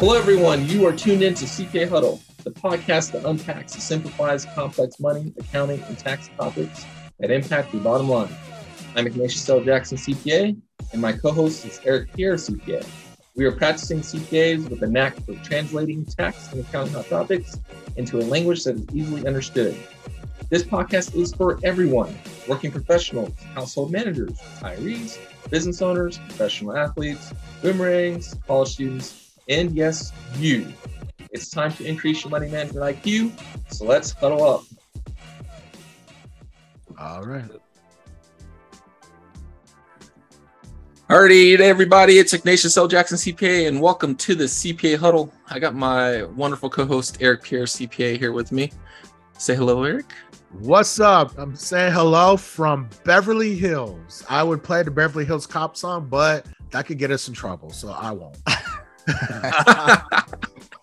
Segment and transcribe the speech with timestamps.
[0.00, 0.66] Hello, everyone.
[0.66, 5.34] You are tuned in to CPA Huddle, the podcast that unpacks and simplifies complex money,
[5.38, 6.86] accounting, and tax topics
[7.18, 8.34] that impact your bottom line.
[8.96, 9.62] I'm Ignatius L.
[9.62, 10.56] Jackson, CPA,
[10.92, 12.88] and my co host is Eric Pierre, CPA.
[13.36, 17.60] We are practicing CPAs with a knack for translating tax and accounting hot topics
[17.96, 19.76] into a language that is easily understood.
[20.48, 25.18] This podcast is for everyone working professionals, household managers, retirees,
[25.50, 30.72] business owners, professional athletes, boomerangs, college students, and yes, you.
[31.32, 33.32] It's time to increase your money management IQ,
[33.72, 34.62] so let's huddle up.
[36.98, 37.44] All right.
[41.08, 42.86] Alrighty, everybody, it's Ignatius L.
[42.86, 45.32] Jackson CPA, and welcome to the CPA Huddle.
[45.48, 48.70] I got my wonderful co-host Eric Pierre CPA here with me.
[49.36, 50.12] Say hello, Eric.
[50.60, 51.36] What's up?
[51.36, 54.24] I'm saying hello from Beverly Hills.
[54.28, 57.70] I would play the Beverly Hills Cop song, but that could get us in trouble,
[57.70, 58.38] so I won't.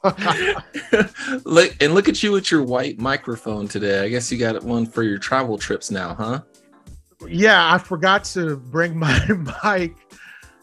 [1.45, 4.03] look and look at you with your white microphone today.
[4.03, 6.41] I guess you got one for your travel trips now, huh?
[7.27, 9.19] Yeah, I forgot to bring my
[9.63, 9.95] mic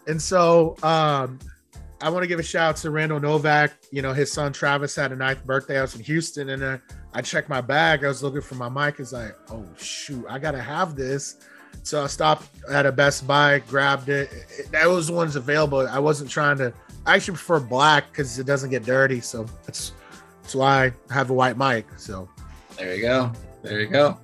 [0.06, 1.38] and so um,
[2.00, 3.72] I want to give a shout out to Randall Novak.
[3.90, 5.78] You know, his son Travis had a ninth birthday.
[5.78, 6.78] I was in Houston and uh,
[7.12, 8.04] I checked my bag.
[8.04, 9.00] I was looking for my mic.
[9.00, 11.38] It's like, oh, shoot, I got to have this.
[11.82, 14.30] So I stopped at a Best Buy, grabbed it
[14.70, 15.86] that was the ones available.
[15.88, 16.72] I wasn't trying to,
[17.06, 19.20] I actually prefer black because it doesn't get dirty.
[19.20, 19.92] So that's,
[20.42, 21.86] that's why I have a white mic.
[21.96, 22.28] So
[22.78, 23.32] there you go.
[23.64, 24.18] There you go.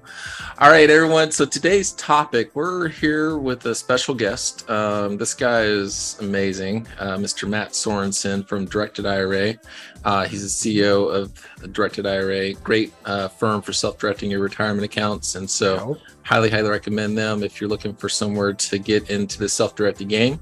[0.59, 1.31] All right, everyone.
[1.31, 4.69] So today's topic, we're here with a special guest.
[4.69, 7.49] Um, this guy is amazing, uh, Mr.
[7.49, 9.55] Matt Sorensen from Directed IRA.
[10.05, 11.33] Uh, he's the CEO of
[11.73, 17.17] Directed IRA, great uh, firm for self-directing your retirement accounts, and so highly, highly recommend
[17.17, 20.39] them if you're looking for somewhere to get into the self-directed game.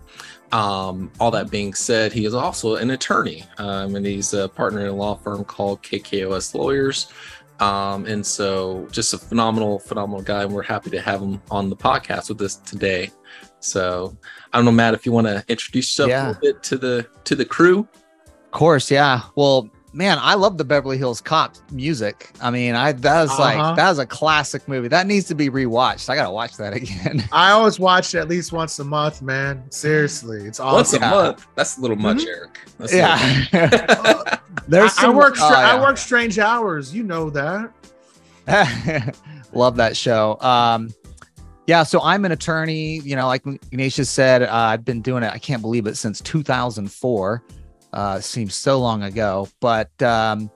[0.52, 4.80] Um, all that being said, he is also an attorney, um, and he's a partner
[4.80, 7.12] in a law firm called KKOS Lawyers.
[7.60, 10.44] Um, and so just a phenomenal, phenomenal guy.
[10.44, 13.10] And we're happy to have him on the podcast with us today.
[13.60, 14.16] So
[14.52, 16.26] I don't know, Matt, if you want to introduce yourself yeah.
[16.26, 17.88] a little bit to the to the crew.
[18.26, 19.22] Of course, yeah.
[19.34, 19.68] Well,
[19.98, 22.30] man, I love the Beverly Hills Cop music.
[22.40, 23.42] I mean, I that was uh-huh.
[23.42, 24.86] like that was a classic movie.
[24.86, 26.08] That needs to be rewatched.
[26.08, 27.28] I gotta watch that again.
[27.32, 29.68] I always watch it at least once a month, man.
[29.70, 30.76] Seriously, it's awesome.
[30.76, 31.10] Once a yeah.
[31.10, 31.46] month.
[31.56, 32.28] That's a little much, mm-hmm.
[32.28, 32.60] Eric.
[32.78, 34.36] That's yeah.
[34.68, 35.34] There's some, I, work.
[35.38, 35.72] Oh, yeah.
[35.72, 36.94] I work strange hours.
[36.94, 37.72] You know that.
[39.52, 40.38] love that show.
[40.40, 40.94] Um,
[41.66, 43.00] yeah, so I'm an attorney.
[43.00, 45.32] You know, like Ignatius said, uh, I've been doing it.
[45.32, 47.42] I can't believe it since 2004.
[47.92, 50.50] Uh, seems so long ago, but um,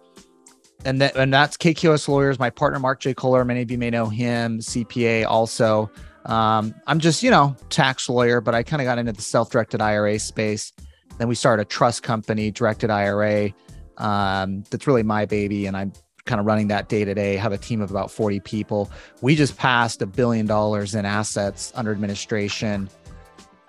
[0.85, 2.39] and that and that's KKOS Lawyers.
[2.39, 3.15] My partner Mark J.
[3.15, 3.45] Kohler.
[3.45, 5.91] Many of you may know him, CPA also.
[6.27, 9.81] Um, I'm just you know tax lawyer, but I kind of got into the self-directed
[9.81, 10.73] IRA space.
[11.19, 13.53] Then we started a trust company, Directed IRA.
[13.99, 15.93] Um, that's really my baby, and I'm
[16.25, 17.37] kind of running that day to day.
[17.37, 18.91] Have a team of about 40 people.
[19.21, 22.89] We just passed a billion dollars in assets under administration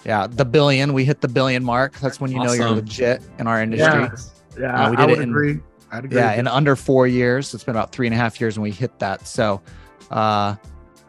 [0.05, 0.93] yeah, the billion.
[0.93, 1.99] We hit the billion mark.
[1.99, 2.59] That's when you awesome.
[2.59, 4.01] know you're legit in our industry.
[4.01, 5.59] Yeah, yeah uh, we did I would it in, agree.
[5.91, 6.17] I'd agree.
[6.17, 7.53] Yeah, in under four years.
[7.53, 9.27] It's been about three and a half years when we hit that.
[9.27, 9.61] So,
[10.11, 10.55] uh,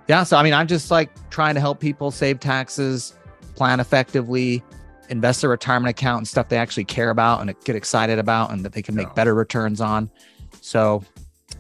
[0.06, 0.22] yeah.
[0.22, 3.14] So I mean, I'm just like trying to help people save taxes,
[3.56, 4.62] plan effectively,
[5.08, 8.64] invest their retirement account and stuff they actually care about and get excited about, and
[8.64, 9.14] that they can make yeah.
[9.14, 10.10] better returns on.
[10.60, 11.02] So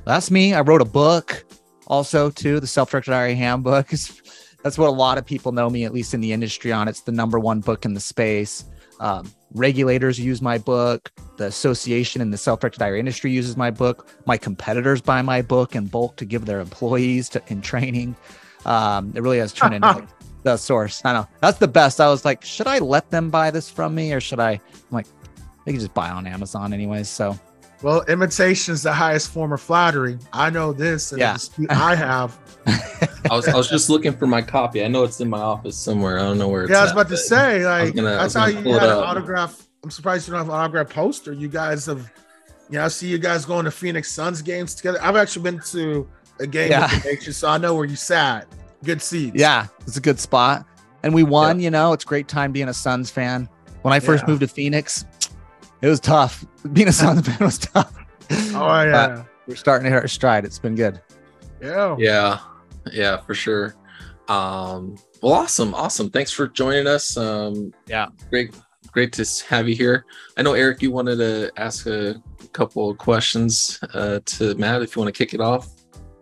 [0.04, 0.54] that's me.
[0.54, 1.44] I wrote a book
[1.86, 3.90] also too, the self-directed IRA handbook.
[4.64, 6.88] that's what a lot of people know me, at least in the industry, on.
[6.88, 8.64] It's the number one book in the space.
[8.98, 11.12] Um, regulators use my book.
[11.36, 14.08] The association in the self-directed IRA industry uses my book.
[14.24, 18.16] My competitors buy my book in bulk to give their employees to, in training.
[18.64, 20.08] Um, it really has turned into like
[20.44, 21.02] the source.
[21.04, 22.00] I know that's the best.
[22.00, 24.52] I was like, should I let them buy this from me or should I?
[24.52, 24.60] I'm
[24.90, 25.06] like,
[25.66, 27.10] they can just buy on Amazon anyways.
[27.10, 27.38] So
[27.84, 30.18] well, imitation is the highest form of flattery.
[30.32, 31.36] I know this, and yeah.
[31.68, 32.38] I have.
[33.30, 34.82] I was I was just looking for my copy.
[34.82, 36.18] I know it's in my office somewhere.
[36.18, 36.70] I don't know where it's.
[36.70, 39.68] Yeah, I was about to say like gonna, that's how you got an autograph.
[39.82, 41.34] I'm surprised you don't have an autograph poster.
[41.34, 42.10] You guys have,
[42.70, 44.98] you know, I see you guys going to Phoenix Suns games together.
[45.02, 46.08] I've actually been to
[46.40, 46.90] a game yeah.
[46.90, 48.48] with the so I know where you sat.
[48.82, 49.36] Good seats.
[49.38, 50.64] Yeah, it's a good spot,
[51.02, 51.60] and we won.
[51.60, 51.64] Yeah.
[51.64, 53.46] You know, it's great time being a Suns fan.
[53.82, 54.30] When I first yeah.
[54.30, 55.04] moved to Phoenix,
[55.84, 56.46] it was tough.
[56.72, 57.94] Being a Suns fan was tough.
[58.30, 59.08] Oh yeah.
[59.08, 60.46] But we're starting to hit our stride.
[60.46, 61.00] It's been good.
[61.60, 61.94] Yeah.
[61.98, 62.38] Yeah.
[62.90, 63.74] Yeah, for sure.
[64.28, 66.08] Um, well, awesome, awesome.
[66.08, 67.18] Thanks for joining us.
[67.18, 68.54] Um, yeah, great,
[68.92, 70.06] great to have you here.
[70.38, 72.22] I know Eric, you wanted to ask a
[72.52, 74.80] couple of questions uh, to Matt.
[74.80, 75.68] If you want to kick it off.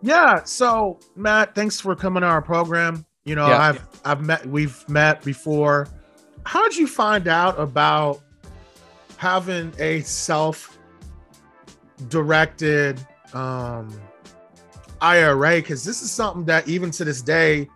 [0.01, 0.43] Yeah.
[0.43, 3.05] So, Matt, thanks for coming on our program.
[3.23, 3.59] You know, yeah.
[3.59, 5.87] I've I've met we've met before.
[6.45, 8.21] How did you find out about
[9.23, 10.77] having a self
[12.09, 12.99] directed
[13.33, 13.89] um
[14.99, 17.69] IRA because this is something that even to this day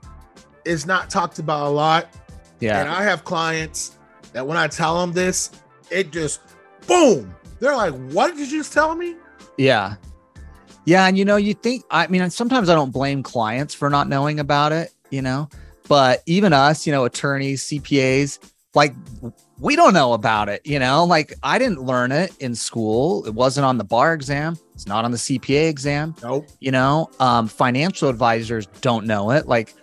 [0.65, 2.09] is not talked about a lot.
[2.59, 2.81] Yeah.
[2.81, 3.97] And I have clients
[4.33, 5.51] that when I tell them this,
[5.89, 6.41] it just
[6.85, 7.33] boom.
[7.59, 9.15] They're like, "What did you just tell me?"
[9.57, 9.95] Yeah.
[10.83, 11.07] Yeah.
[11.07, 14.39] And you know, you think, I mean, sometimes I don't blame clients for not knowing
[14.41, 15.47] about it, you know,
[15.87, 18.39] but even us, you know, attorneys, CPAs,
[18.73, 18.93] like
[19.59, 23.25] we don't know about it, you know, like I didn't learn it in school.
[23.25, 24.57] It wasn't on the bar exam.
[24.73, 26.15] It's not on the CPA exam.
[26.21, 26.47] Nope.
[26.59, 29.47] You know, um, financial advisors don't know it.
[29.47, 29.73] Like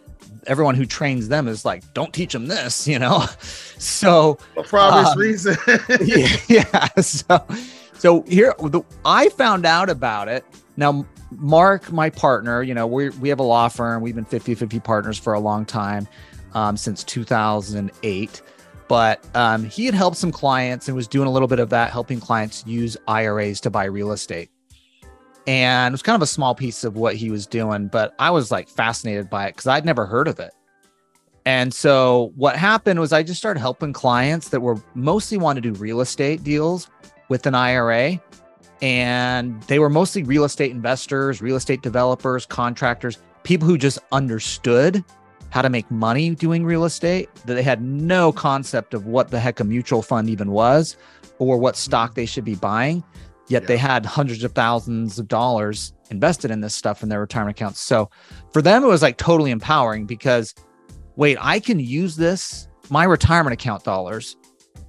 [0.46, 3.24] everyone who trains them is like, don't teach them this, you know?
[3.76, 5.56] So for obvious um, reason.
[6.06, 6.88] yeah, yeah.
[7.02, 7.44] So,
[7.92, 10.42] so here, the, I found out about it.
[10.78, 14.00] Now, Mark, my partner, you know, we we have a law firm.
[14.00, 16.08] We've been 50 50 partners for a long time,
[16.54, 18.42] um, since 2008.
[18.88, 21.90] But um, he had helped some clients and was doing a little bit of that,
[21.90, 24.50] helping clients use IRAs to buy real estate.
[25.46, 28.30] And it was kind of a small piece of what he was doing, but I
[28.30, 30.52] was like fascinated by it because I'd never heard of it.
[31.46, 35.60] And so what happened was I just started helping clients that were mostly want to
[35.60, 36.88] do real estate deals
[37.28, 38.20] with an IRA.
[38.80, 45.04] And they were mostly real estate investors, real estate developers, contractors, people who just understood
[45.54, 49.38] how to make money doing real estate, that they had no concept of what the
[49.38, 50.96] heck a mutual fund even was
[51.38, 53.04] or what stock they should be buying.
[53.46, 53.68] Yet Yeah.
[53.68, 57.78] they had hundreds of thousands of dollars invested in this stuff in their retirement accounts.
[57.78, 58.10] So
[58.52, 60.56] for them, it was like totally empowering because
[61.14, 64.36] wait, I can use this, my retirement account dollars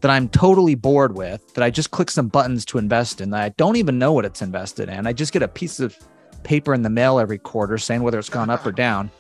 [0.02, 3.44] that I'm totally bored with, that I just click some buttons to invest in, that
[3.44, 5.06] I don't even know what it's invested in.
[5.06, 5.96] I just get a piece of
[6.42, 9.12] paper in the mail every quarter saying whether it's gone up or down.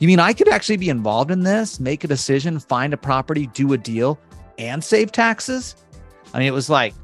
[0.00, 3.46] You mean I could actually be involved in this, make a decision, find a property,
[3.48, 4.18] do a deal,
[4.58, 5.76] and save taxes?
[6.32, 6.94] I mean, it was like,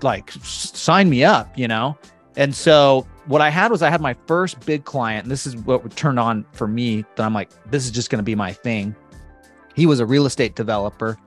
[0.00, 1.98] like sign me up, you know?
[2.36, 5.56] And so what I had was I had my first big client, and this is
[5.56, 8.52] what turned on for me that I'm like, this is just going to be my
[8.52, 8.94] thing.
[9.74, 11.18] He was a real estate developer,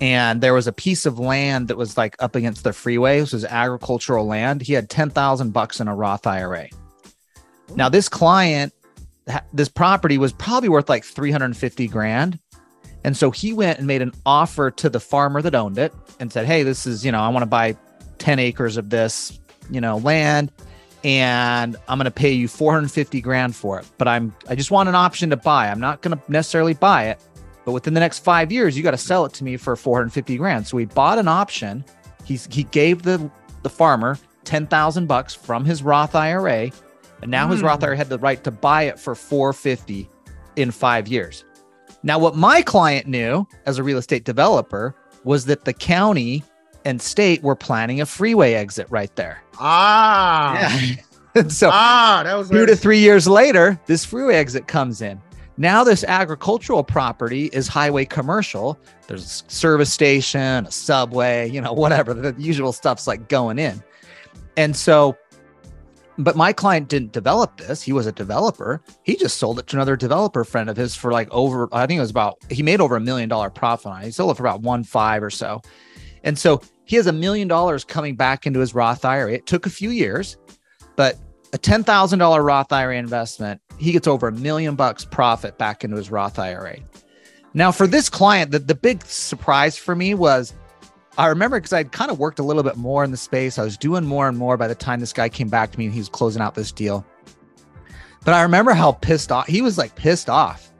[0.00, 3.18] and there was a piece of land that was like up against the freeway.
[3.18, 4.62] This was agricultural land.
[4.62, 6.68] He had 10,000 bucks in a Roth IRA.
[7.74, 8.72] Now, this client,
[9.52, 12.38] this property was probably worth like 350 grand.
[13.04, 16.32] And so he went and made an offer to the farmer that owned it and
[16.32, 17.76] said, Hey, this is, you know, I want to buy
[18.18, 19.38] 10 acres of this,
[19.70, 20.50] you know, land
[21.04, 23.86] and I'm going to pay you 450 grand for it.
[23.98, 25.68] But I'm, I just want an option to buy.
[25.68, 27.22] I'm not going to necessarily buy it,
[27.64, 30.36] but within the next five years, you got to sell it to me for 450
[30.38, 30.66] grand.
[30.66, 31.84] So he bought an option.
[32.24, 33.30] He's, he gave the,
[33.62, 36.70] the farmer 10,000 bucks from his Roth IRA.
[37.24, 37.66] And now his Hmm.
[37.66, 40.08] Roth IRA had the right to buy it for 450
[40.56, 41.44] in five years.
[42.02, 44.94] Now, what my client knew as a real estate developer
[45.24, 46.44] was that the county
[46.84, 49.42] and state were planning a freeway exit right there.
[49.58, 50.78] ah.
[51.34, 55.00] and so Ah, that was two very- to three years later, this freeway exit comes
[55.00, 55.18] in.
[55.56, 58.78] Now, this agricultural property is highway commercial.
[59.06, 62.12] There's a service station, a subway, you know, whatever.
[62.12, 63.82] The usual stuff's like going in.
[64.56, 65.16] And so,
[66.18, 67.82] but my client didn't develop this.
[67.82, 68.82] He was a developer.
[69.02, 71.98] He just sold it to another developer friend of his for like over, I think
[71.98, 74.06] it was about, he made over a million dollar profit on it.
[74.06, 75.60] He sold it for about one five or so.
[76.22, 79.32] And so he has a million dollars coming back into his Roth IRA.
[79.32, 80.36] It took a few years,
[80.96, 81.18] but
[81.52, 86.10] a $10,000 Roth IRA investment, he gets over a million bucks profit back into his
[86.10, 86.78] Roth IRA.
[87.54, 90.54] Now, for this client, the, the big surprise for me was
[91.16, 93.58] I remember because I'd kind of worked a little bit more in the space.
[93.58, 95.84] I was doing more and more by the time this guy came back to me
[95.84, 97.06] and he was closing out this deal.
[98.24, 100.72] But I remember how pissed off he was like pissed off.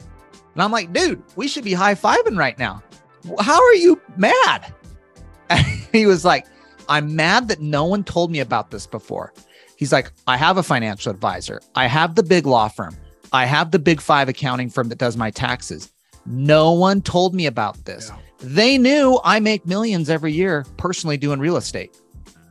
[0.54, 2.82] And I'm like, dude, we should be high fiving right now.
[3.40, 4.72] How are you mad?
[5.50, 5.60] And
[5.92, 6.46] he was like,
[6.88, 9.34] I'm mad that no one told me about this before.
[9.76, 11.60] He's like, I have a financial advisor.
[11.74, 12.96] I have the big law firm.
[13.30, 15.92] I have the big five accounting firm that does my taxes.
[16.24, 18.08] No one told me about this.
[18.08, 18.18] Yeah.
[18.38, 21.98] They knew I make millions every year personally doing real estate.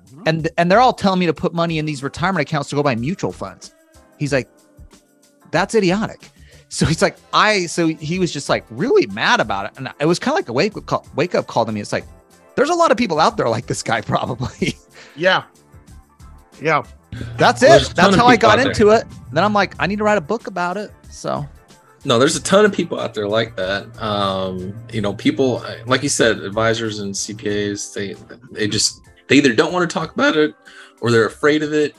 [0.06, 0.24] Mm-hmm.
[0.26, 2.84] And and they're all telling me to put money in these retirement accounts to go
[2.84, 3.74] buy mutual funds.
[4.18, 4.50] He's like,
[5.52, 6.30] that's idiotic.
[6.70, 9.74] So he's like, I so he was just like really mad about it.
[9.78, 11.82] And it was kind of like a wake up call, wake up call to me.
[11.82, 12.06] It's like,
[12.56, 14.76] there's a lot of people out there like this guy, probably.
[15.16, 15.44] Yeah.
[16.62, 16.84] Yeah.
[17.38, 17.94] That's it.
[17.96, 18.72] That's how I got out there.
[18.72, 19.06] into it.
[19.32, 20.92] then I'm like, I need to write a book about it.
[21.12, 21.48] So
[22.06, 24.02] No, there's a ton of people out there like that.
[24.02, 28.16] Um, you know, people like you said, advisors and CPAs, they
[28.52, 30.54] they just they either don't want to talk about it
[31.02, 31.96] or they're afraid of it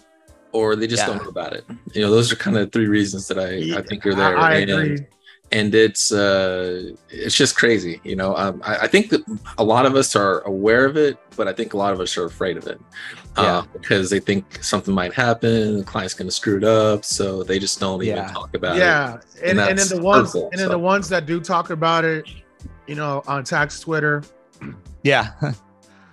[0.52, 1.08] or they just Yeah.
[1.08, 1.64] don't know about it.
[1.92, 4.36] You know, those are kind of three reasons that I, I think are there.
[4.36, 5.06] I, I and, agree.
[5.52, 8.00] and it's uh, it's just crazy.
[8.04, 9.22] You know, um, I, I, think that
[9.58, 12.16] a lot of us are aware of it, but I think a lot of us
[12.18, 12.80] are afraid of it
[13.36, 13.62] uh, yeah.
[13.72, 17.58] because they think something might happen, the client's going to screw it up, so they
[17.58, 19.16] just don't even talk about yeah.
[19.16, 19.24] it.
[19.36, 20.72] Yeah, and, and, and then the ones hurtful, and then so.
[20.72, 22.28] the ones that do talk about it,
[22.86, 24.22] you know, on tax Twitter.
[25.02, 25.32] Yeah.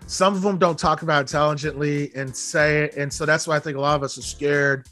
[0.08, 3.56] some of them don't talk about it intelligently and say it, and so that's why
[3.56, 4.88] I think a lot of us are scared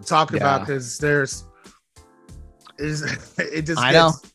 [0.00, 0.38] to talk yeah.
[0.38, 1.44] about because there's
[2.78, 3.02] is
[3.38, 4.30] it just I gets, know.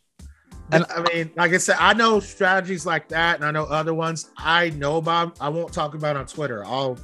[0.71, 3.93] And I mean, like I said, I know strategies like that, and I know other
[3.95, 5.35] ones I know about.
[5.41, 6.63] I won't talk about on Twitter.
[6.63, 6.99] I'll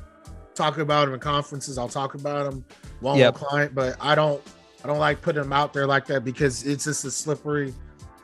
[0.55, 1.77] talk about them in conferences.
[1.77, 2.65] I'll talk about them
[2.99, 3.35] one yep.
[3.35, 4.41] client, but I don't.
[4.83, 7.73] I don't like putting them out there like that because it's just a slippery,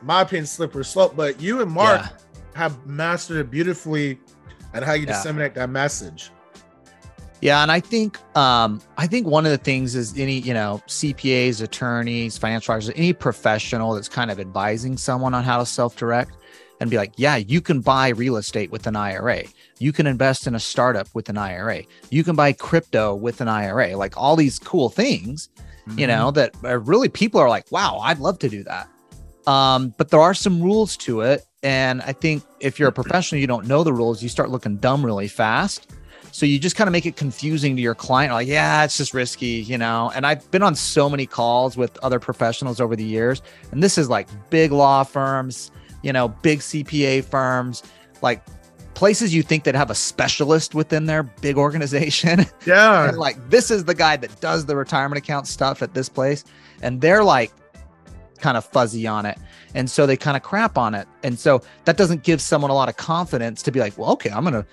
[0.00, 1.16] my opinion, slippery slope.
[1.16, 2.10] But you and Mark yeah.
[2.54, 4.20] have mastered it beautifully,
[4.72, 5.14] and how you yeah.
[5.14, 6.30] disseminate that message.
[7.40, 10.80] Yeah, and I think um, I think one of the things is any you know
[10.86, 15.96] CPAs, attorneys, financial advisors, any professional that's kind of advising someone on how to self
[15.96, 16.36] direct
[16.82, 19.44] and be like, yeah, you can buy real estate with an IRA,
[19.78, 23.46] you can invest in a startup with an IRA, you can buy crypto with an
[23.46, 25.48] IRA, like all these cool things,
[25.86, 26.00] mm-hmm.
[26.00, 28.88] you know, that are really people are like, wow, I'd love to do that.
[29.46, 33.40] Um, but there are some rules to it, and I think if you're a professional,
[33.40, 35.92] you don't know the rules, you start looking dumb really fast.
[36.32, 39.14] So you just kind of make it confusing to your client, like, yeah, it's just
[39.14, 40.10] risky, you know.
[40.16, 43.98] And I've been on so many calls with other professionals over the years, and this
[43.98, 45.70] is like big law firms,
[46.02, 47.82] you know, big CPA firms,
[48.20, 48.42] like
[48.94, 52.46] places you think that have a specialist within their big organization.
[52.66, 53.10] Yeah.
[53.16, 56.44] like this is the guy that does the retirement account stuff at this place.
[56.80, 57.50] And they're like
[58.38, 59.38] kind of fuzzy on it.
[59.74, 61.08] And so they kind of crap on it.
[61.22, 64.30] And so that doesn't give someone a lot of confidence to be like, well, okay,
[64.30, 64.66] I'm going to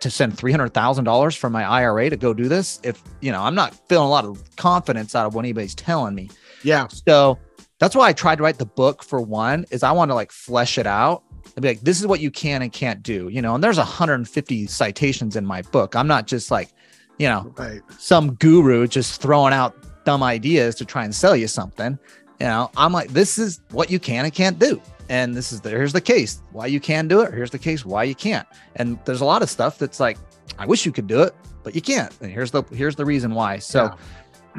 [0.00, 3.74] to send $300,000 from my IRA to go do this if, you know, I'm not
[3.88, 6.30] feeling a lot of confidence out of what anybody's telling me.
[6.62, 6.88] Yeah.
[6.88, 7.38] So
[7.78, 10.32] that's why I tried to write the book for one is I want to like
[10.32, 13.40] flesh it out and be like, this is what you can and can't do, you
[13.40, 15.94] know, and there's 150 citations in my book.
[15.96, 16.70] I'm not just like,
[17.18, 17.80] you know, right.
[17.98, 21.98] some guru just throwing out dumb ideas to try and sell you something.
[22.40, 25.60] You know, I'm like, this is what you can and can't do and this is
[25.60, 28.46] the, here's the case why you can do it here's the case why you can't
[28.76, 30.18] and there's a lot of stuff that's like
[30.58, 33.34] i wish you could do it but you can't and here's the here's the reason
[33.34, 33.94] why so yeah.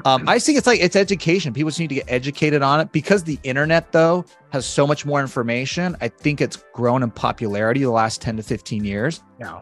[0.06, 2.92] Um, i think it's like it's education people just need to get educated on it
[2.92, 7.82] because the internet though has so much more information i think it's grown in popularity
[7.82, 9.62] the last 10 to 15 years yeah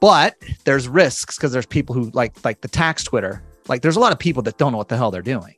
[0.00, 4.00] but there's risks because there's people who like like the tax twitter like there's a
[4.00, 5.54] lot of people that don't know what the hell they're doing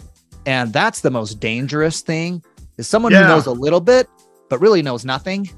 [0.46, 2.42] and that's the most dangerous thing
[2.76, 3.22] is someone yeah.
[3.22, 4.08] who knows a little bit
[4.48, 5.48] but really knows nothing.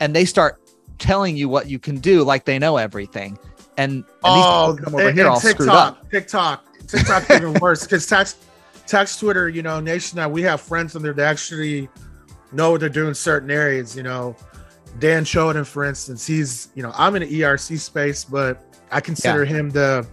[0.00, 0.60] And they start
[0.98, 3.38] telling you what you can do like they know everything.
[3.76, 6.10] And, and oh, these come over and, here and all TikTok, screwed up.
[6.10, 8.36] TikTok, TikTok even worse because tax,
[8.86, 11.88] tax Twitter, you know, Nation now we have friends in there that actually
[12.52, 13.94] know what they're doing in certain areas.
[13.94, 14.34] You know,
[14.98, 19.44] Dan Choden, for instance, he's, you know, I'm in the ERC space, but I consider
[19.44, 19.56] yeah.
[19.56, 20.06] him the,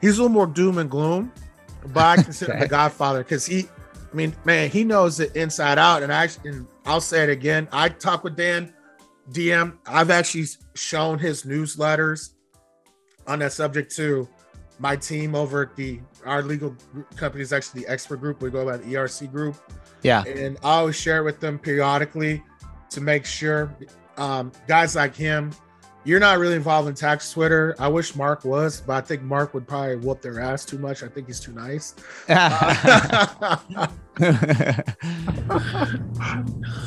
[0.00, 1.32] he's a little more doom and gloom,
[1.92, 2.58] but I consider okay.
[2.58, 3.66] him the godfather because he,
[4.12, 6.02] I mean, man, he knows it inside out.
[6.02, 7.68] And I, and I'll say it again.
[7.72, 8.72] I talk with Dan
[9.32, 9.76] DM.
[9.86, 12.30] I've actually shown his newsletters
[13.26, 14.28] on that subject to
[14.78, 16.76] my team over at the our legal
[17.16, 18.42] company is actually the expert group.
[18.42, 19.56] We go by the ERC group.
[20.02, 20.24] Yeah.
[20.24, 22.42] And I always share with them periodically
[22.90, 23.74] to make sure
[24.16, 25.52] um, guys like him
[26.06, 27.74] you're not really involved in tax Twitter.
[27.80, 31.02] I wish Mark was, but I think Mark would probably whoop their ass too much.
[31.02, 31.96] I think he's too nice.
[32.28, 33.56] uh,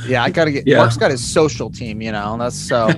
[0.08, 0.66] yeah, I gotta get.
[0.66, 0.78] Yeah.
[0.78, 2.32] Mark's got his social team, you know.
[2.32, 2.92] And that's so,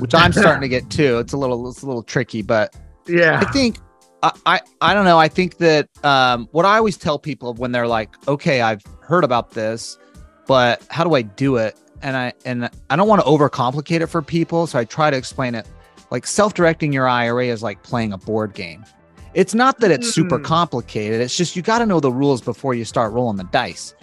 [0.00, 1.20] which I'm starting to get too.
[1.20, 2.74] It's a little, it's a little tricky, but
[3.06, 3.78] yeah, I think.
[4.24, 5.18] I, I, I don't know.
[5.18, 9.22] I think that um, what I always tell people when they're like, okay, I've heard
[9.22, 9.98] about this,
[10.46, 11.78] but how do I do it?
[12.04, 15.16] and I and I don't want to overcomplicate it for people, so I try to
[15.16, 15.66] explain it
[16.10, 18.84] like self-directing your IRA is like playing a board game.
[19.32, 20.44] It's not that it's super hmm.
[20.44, 21.20] complicated.
[21.20, 23.94] It's just you got to know the rules before you start rolling the dice.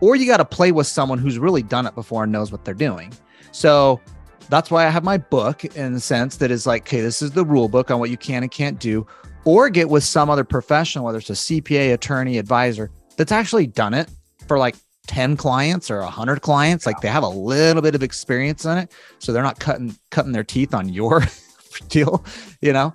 [0.00, 2.64] Or you got to play with someone who's really done it before and knows what
[2.64, 3.12] they're doing.
[3.50, 4.00] So
[4.48, 7.32] that's why I have my book in the sense that is like, okay, this is
[7.32, 9.04] the rule book on what you can and can't do.
[9.44, 13.94] Or get with some other professional, whether it's a CPA, attorney, advisor, that's actually done
[13.94, 14.10] it
[14.46, 14.76] for like
[15.08, 16.86] 10 clients or 100 clients.
[16.86, 20.32] Like they have a little bit of experience in it so they're not cutting cutting
[20.32, 21.22] their teeth on your
[21.88, 22.24] deal
[22.60, 22.94] you know?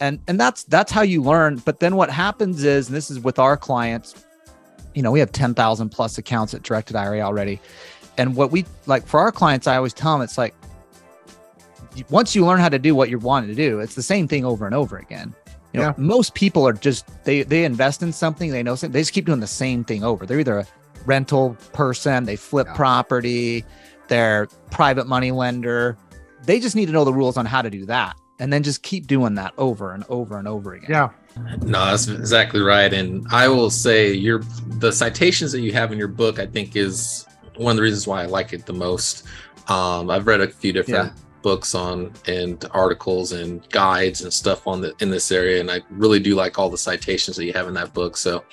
[0.00, 1.56] And and that's that's how you learn.
[1.64, 4.26] But then what happens is and this is with our clients
[4.94, 7.60] you know we have 10,000 plus accounts at directed IRA already.
[8.16, 10.54] And what we like for our clients I always tell them it's like
[12.08, 14.44] once you learn how to do what you're wanting to do it's the same thing
[14.44, 15.34] over and over again
[15.72, 15.94] you know, yeah.
[15.96, 19.26] most people are just they they invest in something they know something, they just keep
[19.26, 20.66] doing the same thing over they're either a
[21.06, 22.76] rental person, they flip Yeah.
[22.76, 23.64] property,
[24.08, 25.96] they're private money lender.
[26.44, 28.82] They just need to know the rules on how to do that and then just
[28.82, 30.90] keep doing that over and over and over again.
[30.90, 31.08] Yeah.
[31.62, 32.92] No, that's exactly right.
[32.92, 34.42] And I will say your
[34.78, 38.06] the citations that you have in your book, I think, is one of the reasons
[38.06, 39.26] why I like it the most.
[39.68, 41.12] Um, I've read a few different
[41.42, 45.80] books on and articles and guides and stuff on the in this area, and I
[45.90, 48.16] really do like all the citations that you have in that book.
[48.16, 48.44] So,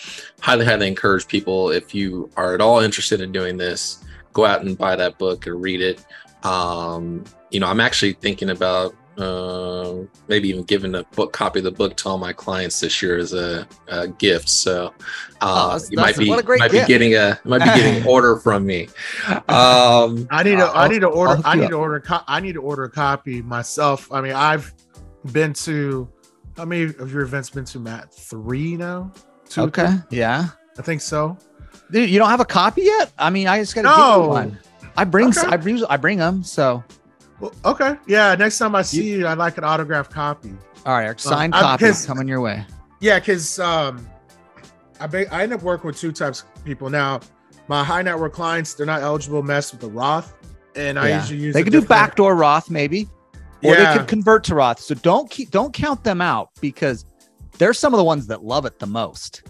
[0.42, 4.04] highly, highly encourage people if you are at all interested in doing this,
[4.34, 6.06] go out and buy that book or read it.
[6.44, 9.96] Um, you know, I'm actually thinking about uh,
[10.28, 13.18] maybe even giving a book copy of the book to all my clients this year
[13.18, 14.48] as a, a gift.
[14.50, 14.94] So
[15.42, 16.88] Oh, uh, that's- you might that's- be a great might gift.
[16.88, 18.88] be getting a might be getting an order from me.
[19.48, 20.72] Um, I need to.
[20.74, 21.42] I need to order.
[21.46, 21.96] I need to order.
[21.96, 24.12] a Co- I need to order a copy myself.
[24.12, 24.74] I mean, I've
[25.32, 26.08] been to.
[26.56, 28.12] How many of your events been to, Matt?
[28.14, 29.12] Three now.
[29.48, 29.62] Two.
[29.62, 29.96] Okay.
[30.10, 30.48] Yeah.
[30.78, 31.38] I think so.
[31.92, 33.12] Dude, you don't have a copy yet?
[33.18, 34.24] I mean, I just got to give No.
[34.24, 34.60] you one.
[34.98, 35.42] I bring Okay.
[35.48, 36.44] I bring I bring them.
[36.44, 36.84] So
[37.40, 37.96] Well, okay.
[38.08, 38.36] Yeah.
[38.36, 40.54] Next time I see you, I'd like an autographed copy.
[40.86, 42.66] all right, our signed I'm- coming your way.
[43.00, 44.08] Yeah, because um,
[45.00, 47.20] I ba- I end up working with two types of people now.
[47.68, 50.34] My high net worth clients, they're not eligible to mess with the Roth,
[50.76, 51.20] and I Yeah.
[51.22, 53.08] usually use They a could do backdoor Roth maybe,
[53.64, 53.92] or Yeah.
[53.94, 54.80] they could convert to Roth.
[54.80, 57.06] So don't keep don't count them out because
[57.60, 59.44] they're some of the ones that love it the most.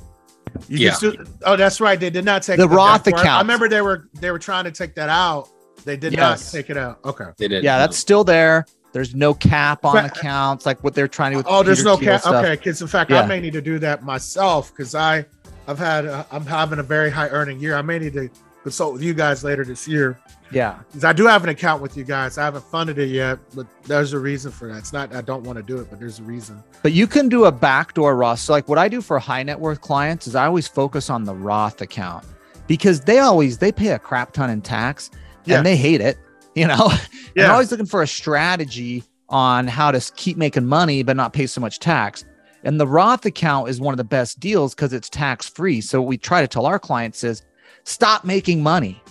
[0.68, 0.90] You Yeah.
[0.90, 1.98] just do- oh, that's right.
[2.00, 3.28] They did not take The Roth account.
[3.28, 5.48] I remember they were they were trying to take that out.
[5.86, 6.54] They did Yes.
[6.54, 7.00] not take it out.
[7.06, 7.26] Okay.
[7.38, 7.64] they didn't.
[7.64, 8.66] Yeah, that's still there.
[8.94, 11.38] There's no cap on But- accounts like what they're trying to.
[11.38, 12.22] With Oh, there's Peter no cap.
[12.22, 12.44] stuff.
[12.44, 13.22] Okay, because in fact, Yeah.
[13.22, 15.26] I may need to do that myself because I
[15.68, 17.76] I've had uh, I'm having a very high earning year.
[17.76, 18.30] I may need to
[18.64, 20.18] consult with you guys later this year
[20.52, 20.76] Yeah.
[20.88, 22.38] because I do have an account with you guys.
[22.38, 24.78] I haven't funded it yet, but there's a reason for that.
[24.78, 26.64] It's not I don't want to do it, but there's a reason.
[26.84, 28.40] But you can do a backdoor Roth.
[28.40, 31.26] So, like what I do for high net worth clients is I always focus on
[31.26, 32.24] the Roth account
[32.68, 35.12] because they always they pay a crap ton in tax
[35.48, 35.58] Yeah.
[35.58, 36.18] and they hate it.
[36.56, 36.90] You know,
[37.36, 37.44] Yeah.
[37.44, 41.46] they're always looking for a strategy on how to keep making money but not pay
[41.48, 42.26] so much tax.
[42.64, 45.80] And the Roth account is one of the best deals because it's tax free.
[45.82, 47.44] So what we try to tell our clients is
[47.84, 49.02] stop making money.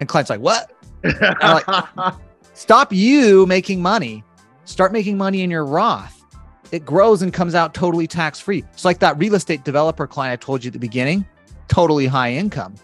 [0.00, 0.72] And clients like, what?
[2.54, 4.22] Stop you making money.
[4.64, 6.22] Start making money in your Roth.
[6.70, 8.64] It grows and comes out totally tax free.
[8.72, 11.24] It's like that real estate developer client I told you at the beginning,
[11.68, 12.74] totally high income.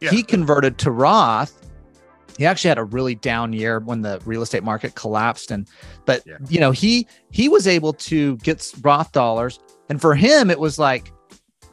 [0.00, 0.10] Yeah.
[0.10, 1.61] He converted to Roth.
[2.38, 5.68] He actually had a really down year when the real estate market collapsed and
[6.06, 6.36] but Yeah.
[6.48, 10.78] you know, he he was able to get Roth dollars and for him it was
[10.78, 11.12] like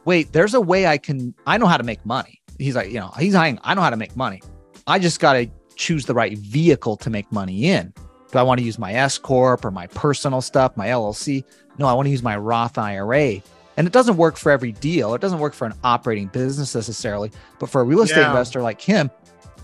[0.06, 2.40] wait, there's a way I can I know how to make money.
[2.58, 4.42] He's like, you know, he's saying I know how to make money.
[4.86, 5.46] I just got to
[5.76, 7.92] choose the right vehicle to make money in.
[8.32, 11.44] Do I want to use my S corp or my personal stuff, my LLC?
[11.78, 13.40] No, I want to use my Roth IRA.
[13.76, 15.14] And it doesn't work for every deal.
[15.14, 18.28] It doesn't work for an operating business necessarily, but for a real estate Yeah.
[18.30, 19.10] investor like him,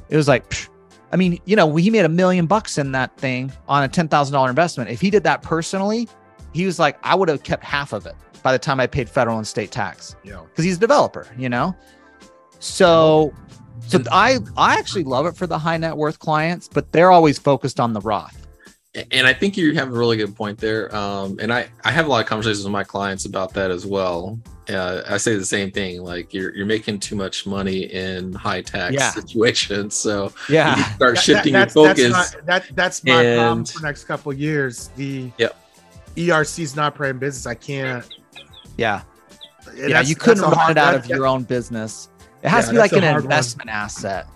[0.09, 0.69] it was like, psh,
[1.17, 4.07] I mean, you know, he made a million bucks in that thing on a ten
[4.07, 4.91] thousand dollar investment.
[4.91, 6.11] If he did that personally,
[6.53, 9.09] he was like, I would have kept half of it by the time I paid
[9.09, 10.43] federal and state tax Yeah.
[10.47, 11.75] because he's a developer, you know.
[12.59, 13.33] So,
[13.87, 17.39] so I I actually love it for the high net worth clients, but they're always
[17.39, 18.47] focused on the Roth.
[19.11, 20.95] and I think you have a really good point there.
[20.95, 23.87] Um, and I, I have a lot of conversations with my clients about that as
[23.87, 24.39] well.
[24.69, 26.03] Uh, I say the same thing.
[26.03, 29.11] Like you're you're making too much money in high tax Yeah.
[29.13, 32.13] situations, so you Yeah, start shifting that- your focus.
[32.13, 34.91] That's my, that, that's my problem And- for next couple of years.
[34.97, 35.57] The Yep.
[36.17, 37.47] ERC is not praying business.
[37.47, 38.05] I can't.
[38.77, 39.03] yeah,
[39.77, 39.87] yeah.
[39.89, 42.09] that's- You couldn't run hard- it out that- of your own business.
[42.43, 43.33] It has Yeah, to be like an a hard one.
[43.33, 44.27] investment asset.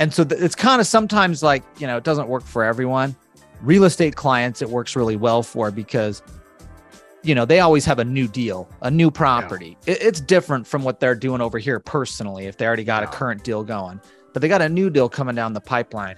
[0.00, 3.14] And so th- it's kind of sometimes like you know it doesn't work for everyone.
[3.62, 6.22] Real estate clients it works really well for because
[7.28, 9.76] you know they always have a new deal, a new property.
[9.86, 13.06] It- it's different from what they're doing over here personally if they already got a
[13.06, 14.00] current deal going,
[14.32, 16.16] but they got a new deal coming down the pipeline.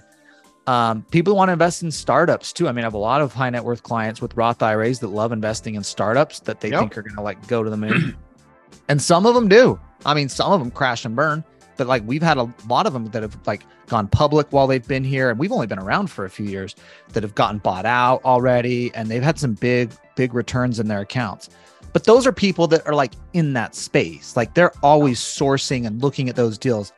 [0.67, 2.69] Um, people want to invest in startups too.
[2.69, 5.07] I mean, I have a lot of high net worth clients with Roth IRAs that
[5.09, 6.79] love investing in startups that they Yep.
[6.79, 8.15] think are going to like go to the moon.
[8.87, 9.77] and some of them do.
[10.05, 11.43] I mean, some of them crash and burn,
[11.81, 14.87] but like we've had a lot of them that have like gone public while they've
[14.87, 16.75] been here, and we've only been around for a few years
[17.13, 20.99] that have gotten bought out already, and they've had some big, big returns in their
[20.99, 21.49] accounts.
[21.91, 25.99] But those are people that are like in that space, like they're always sourcing and
[26.03, 26.93] looking at those deals.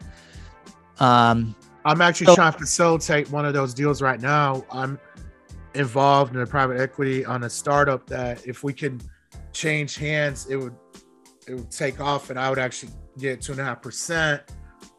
[1.00, 4.66] Um, I'm actually So- trying to facilitate one of those deals right now.
[4.70, 5.00] I'm
[5.76, 9.00] involved in a private equity on a startup that if we can
[9.54, 10.76] change hands, it would
[11.48, 14.42] it would take off, and I would actually get two and a half percent.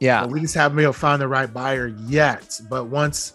[0.05, 2.61] Yeah, But we just haven't been able to find the right buyer yet.
[2.69, 3.35] But once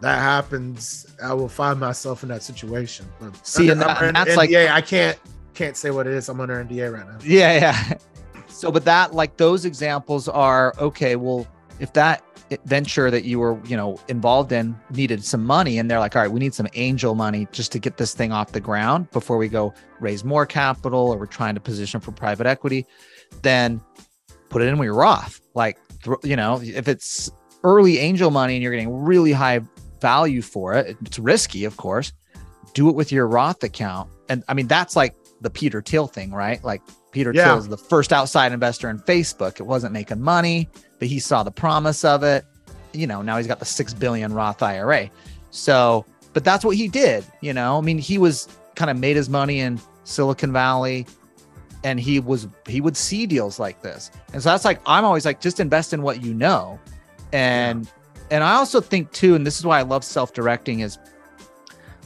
[0.00, 3.06] that happens, I will find myself in that situation.
[3.20, 4.70] But See, and that- and that's like- NDA.
[4.70, 5.18] I can't
[5.54, 6.28] can't say what it is.
[6.28, 7.18] I'm under NDA right now.
[7.22, 7.98] yeah, yeah.
[8.48, 11.16] So, but that like those examples are okay.
[11.16, 11.46] Well,
[11.78, 12.22] if that
[12.64, 16.22] venture that you were you know involved in needed some money and they're like all
[16.22, 19.36] right we need some angel money just to get this thing off the ground before
[19.36, 22.84] we go raise more capital or we're trying to position for private equity
[23.42, 23.80] then
[24.50, 25.78] put it in with your roth like
[26.22, 27.30] you know if it's
[27.64, 29.60] early angel money and you're getting really high
[30.00, 32.12] value for it it's risky of course
[32.74, 36.30] do it with your roth account and i mean that's like the peter thiel thing
[36.30, 36.82] right like
[37.12, 37.44] peter yeah.
[37.44, 40.68] thiel is the first outside investor in facebook it wasn't making money
[41.00, 42.44] but he saw the promise of it.
[42.92, 45.10] You know, now he's got the six billion Roth IRA.
[45.50, 47.24] So, but that's what he did.
[47.40, 51.06] You know, I mean, he was kind of made his money in Silicon Valley,
[51.84, 54.10] and he was he would see deals like this.
[54.32, 56.78] And so that's like I'm always like just invest in what you know,
[57.32, 58.22] and yeah.
[58.30, 60.98] and I also think too, and this is why I love self directing is.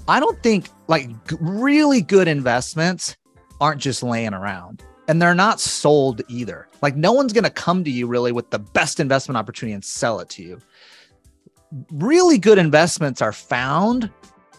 [0.06, 1.08] I don't think like
[1.40, 3.16] really good investments
[3.58, 6.68] aren't just laying around and they're not sold either.
[6.82, 9.84] Like no one's going to come to you really with the best investment opportunity and
[9.84, 10.58] sell it to you.
[11.90, 14.10] Really good investments are found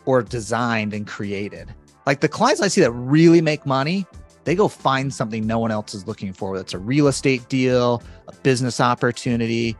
[0.06, 1.74] or designed and created.
[2.06, 4.06] Like the clients I see that really make money,
[4.46, 6.52] they go find something no one else is looking for.
[6.52, 9.76] Whether it's a real estate deal, a business opportunity,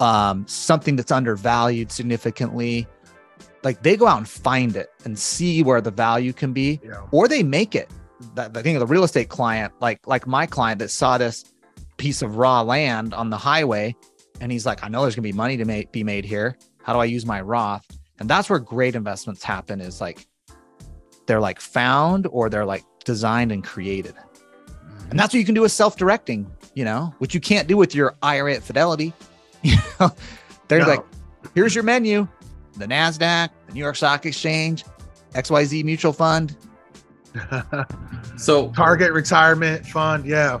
[0.00, 2.86] um, something that's undervalued significantly.
[3.62, 7.06] Like they go out and find it and see where the value can be, yeah.
[7.12, 7.88] or they make it
[8.34, 11.44] that the thing of the real estate client, like like my client that saw this
[11.96, 13.94] piece of raw land on the highway,
[14.40, 16.56] and he's like, I know there's gonna be money to make, be made here.
[16.82, 17.86] How do I use my Roth?
[18.18, 19.80] And that's where great investments happen.
[19.80, 20.26] Is like
[21.26, 24.26] they're like found or they're like designed and created, and
[24.76, 25.16] mm-hmm.
[25.16, 26.50] that's what you can do with self-directing.
[26.74, 29.12] You know, which you can't do with your IRA at Fidelity.
[29.64, 30.10] You know,
[30.66, 30.88] they're no.
[30.88, 31.04] like,
[31.54, 32.26] here's your menu,
[32.78, 34.84] the Nasdaq, the New York Stock Exchange,
[35.34, 36.56] XYZ mutual fund
[38.36, 40.60] so target retirement fund, yeah.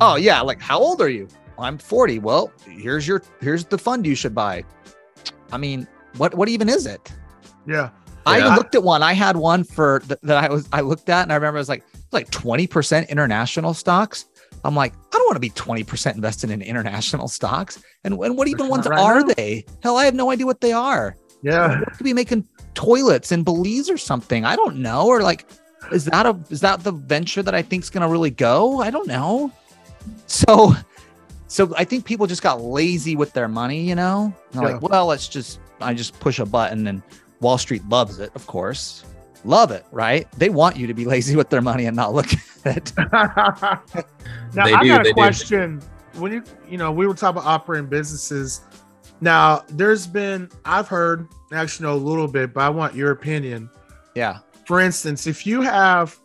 [0.00, 1.28] Oh yeah, like how old are you?
[1.58, 2.20] I'm 40.
[2.20, 4.64] Well, here's your here's the fund you should buy.
[5.52, 7.12] I mean, what what even is it?
[7.66, 7.90] Yeah.
[8.26, 9.02] I looked at one.
[9.02, 11.60] I had one for th- that I was I looked at and I remember it
[11.60, 14.26] was like like 20% international stocks.
[14.64, 17.82] I'm like, I don't want to be 20% invested in international stocks.
[18.04, 19.34] And, and what even ones right are now?
[19.36, 19.64] they?
[19.82, 21.16] Hell, I have no idea what they are.
[21.42, 21.80] Yeah.
[21.96, 24.44] could be making toilets in Belize or something.
[24.44, 25.06] I don't know.
[25.06, 25.46] Or like
[25.92, 28.80] is that a is that the venture that I think is going to really go?
[28.80, 29.52] I don't know.
[30.26, 30.74] So,
[31.46, 33.82] so I think people just got lazy with their money.
[33.82, 34.60] You know, yeah.
[34.60, 37.02] like, well, let's just I just push a button and
[37.40, 39.04] Wall Street loves it, of course.
[39.44, 40.30] Love it, right?
[40.32, 42.28] They want you to be lazy with their money and not look
[42.64, 42.92] at it.
[43.12, 43.82] now
[44.54, 45.78] they I do, got a question.
[45.78, 46.20] Do.
[46.20, 48.62] When you you know we were talking about operating businesses.
[49.22, 53.70] Now there's been I've heard actually know a little bit, but I want your opinion.
[54.14, 54.38] Yeah
[54.70, 56.16] for instance, if you have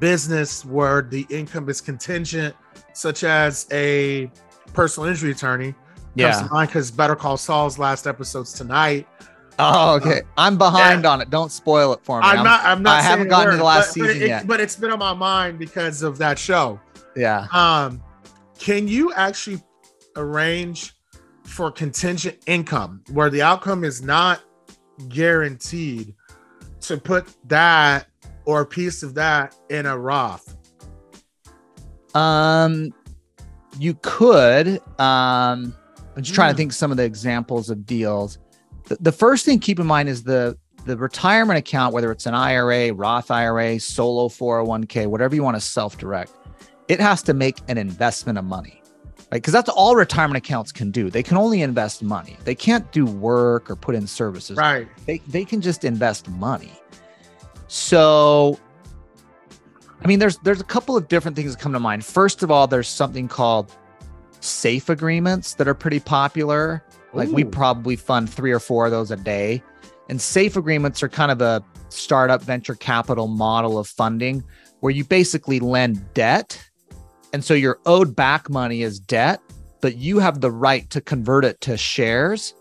[0.00, 2.52] business where the income is contingent,
[2.94, 4.28] such as a
[4.72, 5.72] personal injury attorney,
[6.16, 9.06] yeah, because Better Call Saul's last episodes tonight.
[9.58, 10.22] Oh, okay.
[10.36, 11.10] I'm behind yeah.
[11.10, 11.30] on it.
[11.30, 12.26] Don't spoil it for me.
[12.26, 12.64] I'm, I'm not.
[12.64, 12.98] I'm not.
[12.98, 14.46] I haven't gotten word, to the last but, season but it, yet.
[14.46, 16.80] But it's been on my mind because of that show.
[17.16, 17.46] Yeah.
[17.52, 18.02] Um,
[18.58, 19.60] can you actually
[20.16, 20.94] arrange
[21.44, 24.42] for contingent income where the outcome is not
[25.08, 26.14] guaranteed,
[26.80, 28.06] to put that
[28.44, 30.56] or a piece of that in a Roth?
[32.14, 32.92] Um,
[33.78, 34.78] you could.
[34.98, 35.74] Um,
[36.16, 36.58] I'm just trying to hmm.
[36.58, 38.38] think some of the examples of deals.
[38.92, 42.34] The, the first thing keep in mind is the the retirement account, whether it's an
[42.34, 46.32] IRA, Roth IRA, solo 401k, whatever you want to self direct,
[46.88, 48.82] it has to make an investment of money,
[49.30, 49.30] right?
[49.30, 51.08] Because that's all retirement accounts can do.
[51.08, 52.36] They can only invest money.
[52.44, 54.58] They can't do work or put in services.
[54.58, 54.86] Right.
[55.06, 56.72] They, they can just invest money.
[57.68, 58.58] So,
[60.02, 62.04] I mean, there's there's a couple of different things that come to mind.
[62.04, 63.74] First of all, there's something called
[64.40, 66.84] safe agreements that are pretty popular.
[67.12, 67.34] Like Ooh.
[67.34, 69.62] we probably fund three or four of those a day.
[70.08, 74.42] And safe agreements are kind of a startup venture capital model of funding
[74.80, 76.62] where you basically lend debt.
[77.32, 79.40] And so you're owed back money as debt,
[79.80, 82.54] but you have the right to convert it to shares.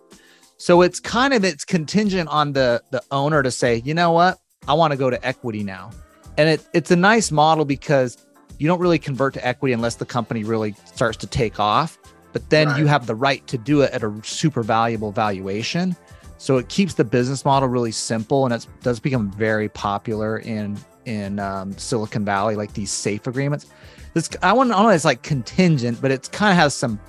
[0.58, 4.38] So it's kind of it's contingent on the the owner to say, you know what?
[4.68, 5.90] I want to go to equity now.
[6.38, 8.18] And it, it's a nice model because
[8.60, 11.98] you don't really convert to equity unless the company really starts to take off.
[12.34, 12.80] But then right.
[12.80, 15.96] you have the right to do it at a super valuable valuation.
[16.38, 20.78] So it keeps the business model really simple, and it does become very popular in
[21.06, 23.68] in um, Silicon Valley, like these safe agreements.
[24.14, 27.00] This I want to know it's like contingent, but it's kind of has some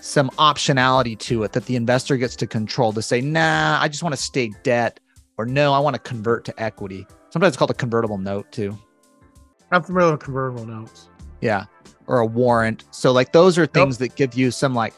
[0.00, 4.02] some optionality to it that the investor gets to control to say, nah, I just
[4.02, 4.98] want to stay debt
[5.38, 7.06] or no, I want to convert to equity.
[7.30, 8.76] Sometimes it's called a convertible note too.
[9.70, 11.08] I'm familiar with convertible notes.
[11.42, 11.66] Yeah.
[12.06, 12.84] Or a warrant.
[12.90, 14.94] So like those are things that give you some like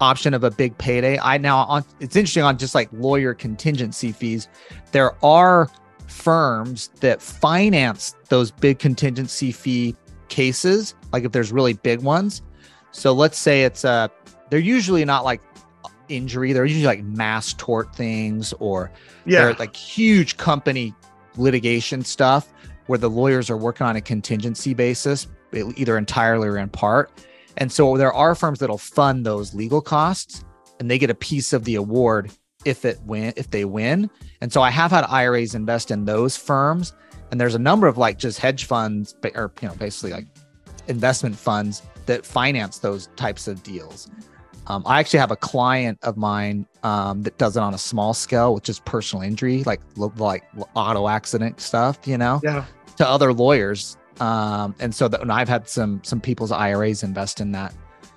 [0.00, 1.18] option of a big payday.
[1.18, 4.48] I now on it's interesting on just like lawyer contingency fees.
[4.92, 5.70] There are
[6.06, 9.94] firms that finance those big contingency fee
[10.28, 12.42] cases, like if there's really big ones.
[12.92, 14.10] So let's say it's a
[14.48, 15.40] they're usually not like
[16.08, 18.90] injury, they're usually like mass tort things or
[19.26, 19.44] Yeah.
[19.44, 20.94] they're like huge company
[21.36, 22.52] litigation stuff
[22.86, 27.10] where the lawyers are working on a contingency basis, either entirely or in part.
[27.56, 30.44] And so there are firms that'll fund those legal costs
[30.78, 32.30] and they get a piece of the award
[32.64, 34.10] if it win if they win.
[34.40, 36.92] And so I have had IRAs invest in those firms
[37.30, 40.26] and there's a number of like just hedge funds or you know basically like
[40.88, 44.10] investment funds that finance those types of deals.
[44.66, 48.14] Um, I actually have a client of mine um, that does it on a small
[48.14, 52.64] scale, which is personal injury, like like auto accident stuff, you know, yeah.
[52.96, 53.96] to other lawyers.
[54.20, 57.74] Um, and so that and I've had some some people's IRAs invest in that.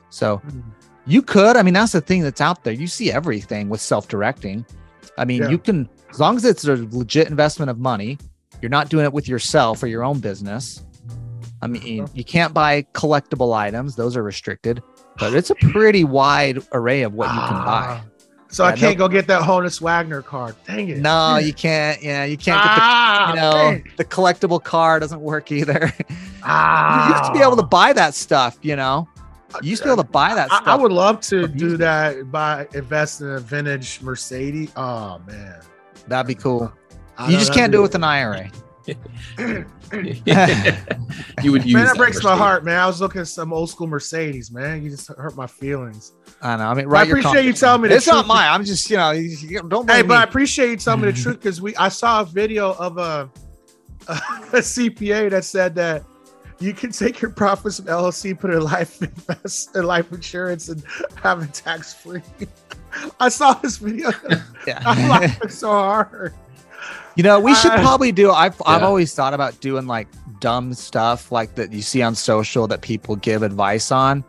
[0.10, 0.64] So mm.
[1.08, 2.74] you could, I mean, that's the thing that's out there.
[2.74, 4.66] You see everything with self-directing.
[5.18, 5.50] I mean, Yeah.
[5.50, 8.18] you can as long as it's a legit investment of money,
[8.62, 10.84] you're not doing it with yourself or your own business.
[11.62, 12.12] I mean, uh-huh.
[12.14, 14.84] you can't buy collectible items; those are restricted.
[15.18, 18.02] But it's a pretty wide array of what you can buy.
[18.02, 18.06] Ah.
[18.54, 18.56] Ah.
[18.56, 20.56] So I can't no- go get that Honus Wagner card.
[20.68, 21.00] Dang it.
[21.00, 22.02] No, you can't.
[22.02, 25.92] Yeah, you can't get ah, the you know the collectible car doesn't work either.
[26.44, 27.08] Ah.
[27.08, 28.58] you used to be able to buy that stuff.
[28.62, 29.08] You know,
[29.62, 30.68] you used to be able to buy that I, stuff.
[30.68, 34.72] I would love to do that by invest in a vintage Mercedes.
[34.76, 35.60] Oh man.
[36.08, 36.72] That'd be cool.
[37.18, 38.52] I You just can't do it with an IRA.
[41.44, 42.80] you would use Man, that breaks my heart, man.
[42.80, 44.82] I was looking at some old school Mercedes, man.
[44.84, 46.14] You just hurt my feelings.
[46.42, 46.64] I know.
[46.66, 47.02] I mean, right.
[47.08, 48.28] I appreciate you telling me the It's not truth.
[48.28, 48.50] mine.
[48.52, 51.12] I'm just you know you- you don't Hey, blame but I appreciate you telling me
[51.12, 53.30] the truth because we I saw a video of a,
[54.08, 54.16] a
[54.60, 56.04] CPA that said that
[56.60, 60.70] you can take your profits from LLC, put it in life invest in life insurance,
[60.70, 60.84] and
[61.22, 62.22] have it tax free.
[63.20, 64.12] I saw this video.
[64.68, 64.82] yeah.
[64.86, 66.34] I'm laughing so hard.
[67.16, 68.32] You know, we should Uh, probably do.
[68.32, 70.08] I've I've always thought about doing like
[70.40, 74.24] dumb stuff like that you see on social that people give advice on,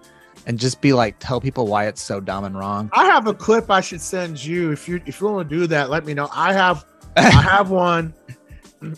[0.47, 2.91] and just be like tell people why it's so dumb and wrong.
[2.93, 5.67] I have a clip I should send you if you if you want to do
[5.69, 5.89] that.
[5.89, 6.29] Let me know.
[6.33, 6.85] I have
[7.17, 8.13] I have one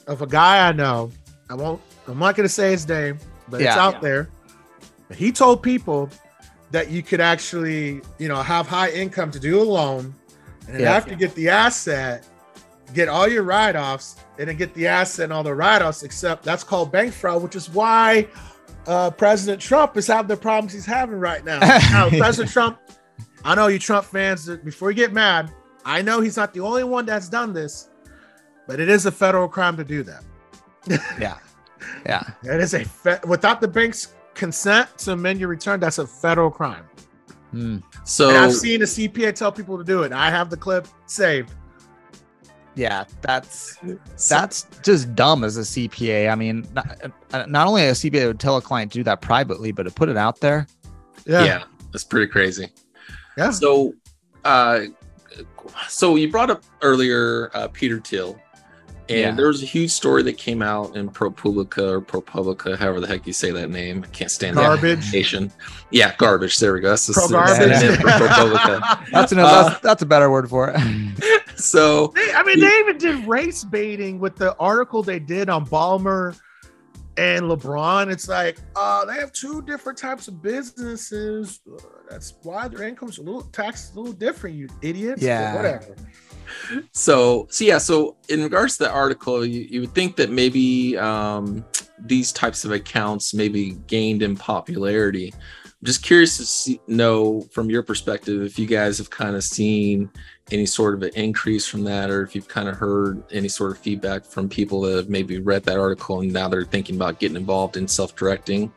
[0.09, 1.12] of a guy I know.
[1.49, 1.81] I won't.
[2.09, 4.01] I'm not going to say his name, but it's out Yeah.
[4.01, 4.29] there.
[5.14, 6.11] He told people
[6.73, 10.12] that you could actually, you know, have high income to do a loan,
[10.66, 10.95] and then Yeah.
[10.95, 12.25] after you get the asset,
[12.94, 16.03] get all your write-offs, and then get the asset and all the write-offs.
[16.03, 18.29] Except that's called bank fraud, which is why
[18.87, 21.59] uh, President Trump is having the problems he's having right now.
[21.90, 22.79] now President Trump,
[23.44, 24.49] I know you Trump fans.
[24.49, 25.53] Before you get mad,
[25.85, 27.88] I know he's not the only one that's done this,
[28.66, 30.25] but it is a federal crime to do that.
[31.20, 31.38] Yeah,
[32.05, 32.22] yeah.
[32.44, 35.81] It is a fe- without the bank's consent to amend your return.
[35.81, 36.85] That's a federal crime.
[37.51, 37.79] Hmm.
[38.05, 40.12] So and I've seen a CPA tell people to do it.
[40.12, 41.53] I have the clip saved.
[42.77, 43.79] Yeah, that's
[44.29, 46.31] that's just dumb as a CPA.
[46.31, 49.23] I mean, not, uh, not only a CPA would tell a client to do that
[49.23, 50.67] privately, but to put it out there.
[51.27, 51.45] yeah.
[51.45, 51.65] Yeah.
[51.91, 52.69] that's pretty crazy.
[53.39, 53.51] Yeah.
[53.51, 53.95] So,
[54.45, 54.81] uh,
[55.89, 58.39] so you brought up earlier uh, Peter Thiel,
[59.09, 59.31] and Yeah.
[59.33, 63.27] there was a huge story that came out in ProPublica or ProPublica, however the heck
[63.27, 64.05] you say that name.
[64.05, 65.12] I can't stand that Garbage.
[65.12, 65.53] nation.
[65.90, 66.59] Yeah, garbage.
[66.59, 66.90] There we go.
[66.90, 67.97] That's the Pro garbage.
[68.01, 69.07] for ProPublica.
[69.12, 69.49] That's another.
[69.49, 70.81] Uh, that's, that's a better word for it.
[71.59, 75.64] So, They, I mean, they even did race baiting with the article they did on
[75.64, 76.38] Ballmer
[77.16, 78.12] and LeBron.
[78.12, 81.61] It's like, uh, they have two different types of businesses.
[81.66, 81.79] Uh,
[82.11, 85.23] that's why their income's a little taxed a little different, you idiots.
[85.23, 85.57] But Yeah.
[85.57, 85.97] whatever.
[86.92, 87.79] So, so yeah.
[87.79, 91.64] So, in regards to the article, you, you would think that maybe um,
[91.99, 95.33] these types of accounts maybe gained in popularity.
[95.35, 99.45] I'm just curious to see, know from your perspective if you guys have kind of
[99.45, 100.11] seen
[100.51, 103.73] any sort of an increase from that, or if you've kind of heard any sort
[103.73, 107.19] of feedback from people that have maybe read that article and now they're thinking about
[107.19, 108.73] getting involved in self-directing.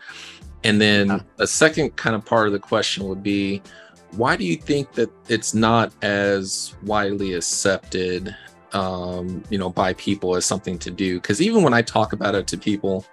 [0.63, 1.19] And then Yeah.
[1.37, 3.61] a second kind of part of the question would be
[4.13, 8.35] why do you think that it's not as widely accepted
[8.73, 12.35] um, you know by people as something to do because even when i talk about
[12.35, 13.05] it to people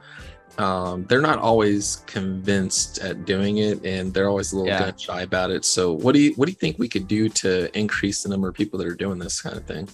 [0.59, 4.92] um, they're not always convinced at doing it and they're always a little Yeah.
[4.96, 7.78] shy about it so what do you what do you think we could do to
[7.78, 9.88] increase the number of people that are doing this kind of thing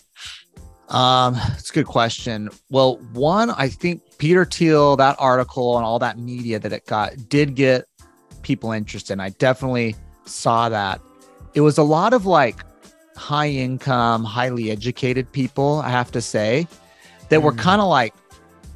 [0.89, 2.51] Um, it's a good question.
[2.69, 7.31] Well, one, I think Peter Thiel, that article and all that media that it got
[7.31, 7.87] did get
[8.43, 9.15] people interested.
[9.15, 11.01] And I definitely saw that.
[11.55, 12.57] It was a lot of like
[13.17, 16.67] high income, highly educated people, I have to say,
[17.29, 17.59] that were Mm.
[17.59, 18.15] kind of like,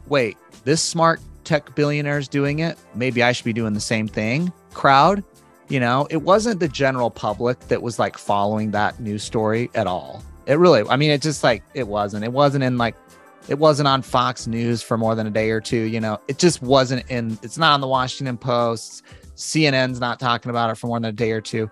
[0.08, 2.76] wait, this smart tech billionaires doing it.
[2.94, 4.52] Maybe I should be doing the same thing.
[4.74, 5.22] Crowd,
[5.68, 9.86] you know, it wasn't the general public that was like following that news story at
[9.86, 10.22] all.
[10.46, 12.24] It really, I mean, it just like, it wasn't.
[12.24, 12.94] It wasn't in like,
[13.48, 15.82] it wasn't on Fox News for more than a day or two.
[15.82, 19.02] You know, it just wasn't in, it's not on the Washington Post.
[19.36, 21.70] CNN's not talking about it for more than a day or two.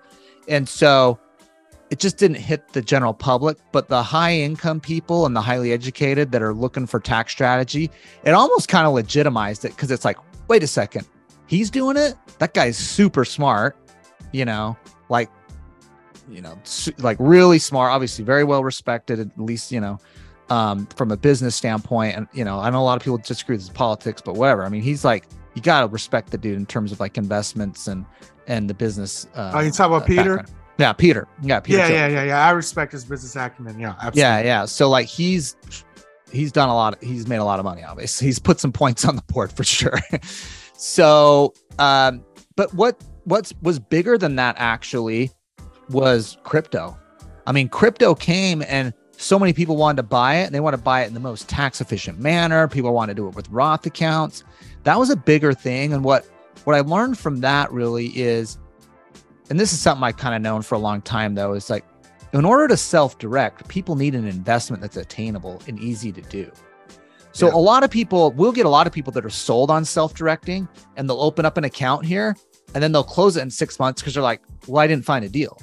[0.49, 1.19] And so
[1.91, 5.73] it just didn't hit the general public, but the high income people and the highly
[5.73, 7.91] educated that are looking for tax strategy,
[8.25, 10.17] it almost kind of legitimized it because it's like,
[10.49, 11.07] wait a second,
[11.47, 12.15] he's doing it.
[12.39, 13.77] That guy's super smart,
[14.33, 14.77] you know,
[15.09, 15.31] like,
[16.29, 16.59] you know,
[16.99, 19.99] like really smart, obviously very well respected, at least, you know,
[20.51, 22.17] um, from a business standpoint.
[22.17, 24.65] And, you know, I know a lot of people disagree with his politics, but whatever.
[24.65, 27.87] I mean, he's like, you got to respect the dude in terms of like investments
[27.87, 28.05] and,
[28.47, 29.27] and the business.
[29.35, 30.37] Uh, Oh, you talk about uh, Peter?
[30.37, 30.59] background.
[30.79, 31.29] Yeah, Peter.
[31.41, 31.79] Yeah, Peter.
[31.79, 32.47] Yeah, yeah, yeah, yeah.
[32.47, 33.79] I respect his business acumen.
[33.79, 34.21] Yeah, absolutely.
[34.21, 34.65] Yeah, yeah.
[34.65, 35.57] So like he's
[36.33, 37.01] he's done a lot.
[37.03, 37.85] he's made a lot of money.
[37.85, 39.99] Obviously, he's put some points on the board for sure.
[40.77, 42.25] so, um,
[42.57, 45.31] but what what's was bigger than that actually
[45.91, 46.99] was crypto.
[47.47, 50.75] I mean, crypto came and so many people wanted to buy it, and they want
[50.75, 52.67] to buy it in the most tax efficient manner.
[52.67, 54.43] People want to do it with Roth accounts.
[54.85, 56.27] That was a bigger thing, and what
[56.65, 58.59] what I learned from that really is,
[59.51, 61.85] and this is something I've kind of known for a long time though, is like
[62.33, 66.51] in order to self-direct, people need an investment that's attainable and easy to do.
[67.33, 67.55] So Yeah.
[67.55, 70.67] a lot of people, we'll get a lot of people that are sold on self-directing
[70.97, 72.35] and they'll open up an account here
[72.75, 75.25] and then they'll close it in six months because they're like, well, I didn't find
[75.25, 75.61] a deal,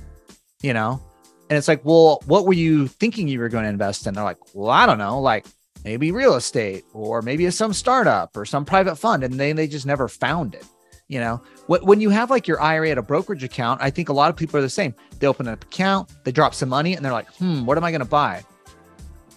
[0.62, 1.02] you know?
[1.50, 4.14] And it's like, well, what were you thinking you were going to invest in?
[4.14, 5.46] They're like, well, I don't know, like
[5.84, 9.24] maybe real estate or maybe it's some startup or some private fund.
[9.24, 10.66] And then they just never found it.
[11.08, 14.08] You know, Wh- when you have like your IRA at a brokerage account, I think
[14.10, 14.96] a lot of people are the same.
[15.20, 17.92] They open an account, they drop some money, and they're like, hmm, what am I
[17.92, 18.44] going to buy?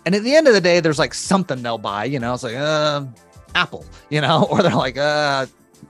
[0.07, 2.04] And at the end of the day, there's like something they'll buy.
[2.04, 3.04] You know, it's like, uh,
[3.57, 5.46] Apple, you know, or they're like, uh,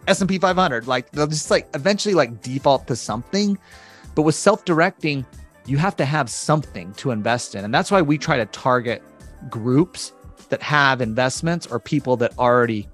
[0.08, 0.86] S&P 500.
[0.86, 3.58] Like they'll just like eventually like default to something.
[4.14, 5.26] But with self-directing,
[5.66, 7.64] you have to have something to invest in.
[7.64, 9.02] And that's why we try to target
[9.50, 10.13] groups
[10.50, 12.88] that have investments or people that already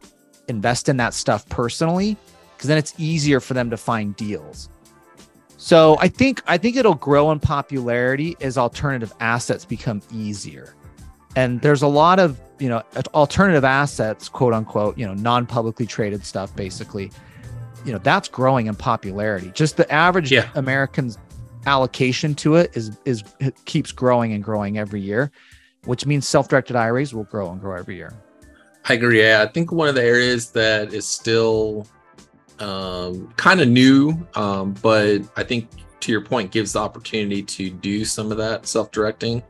[0.48, 2.16] invest in that stuff personally
[2.56, 4.68] because then it's easier for them to find deals.
[5.56, 10.74] So I think I think it'll grow in popularity as alternative assets become easier.
[11.36, 11.58] And hmm.
[11.62, 12.82] there's a lot of, you know,
[13.14, 17.10] alternative assets, quote unquote, you know, non-publicly traded stuff basically.
[17.84, 19.50] You know, that's growing in popularity.
[19.54, 20.50] Just the average Yeah.
[20.54, 21.18] American's
[21.66, 25.30] allocation to it is is it keeps growing and growing every year,
[25.84, 28.12] which means self-directed IRAs will grow and grow every year.
[28.88, 29.20] I agree.
[29.22, 31.86] Yeah, I think one of the areas that is still
[32.58, 35.68] um, kind of new, um, but I think
[36.00, 39.42] to your point, gives the opportunity to do some of that self-directing.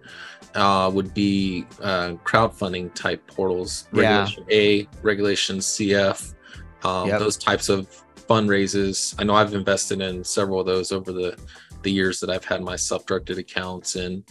[0.57, 4.23] Uh, would be uh, crowdfunding type portals, Yeah.
[4.23, 6.35] regulation A, regulation CF,
[6.83, 7.21] um, Yep.
[7.21, 7.87] those types of
[8.29, 9.14] fundraisers.
[9.16, 11.37] I know I've invested in several of those over the
[11.83, 14.25] the years that I've had my self-directed accounts, and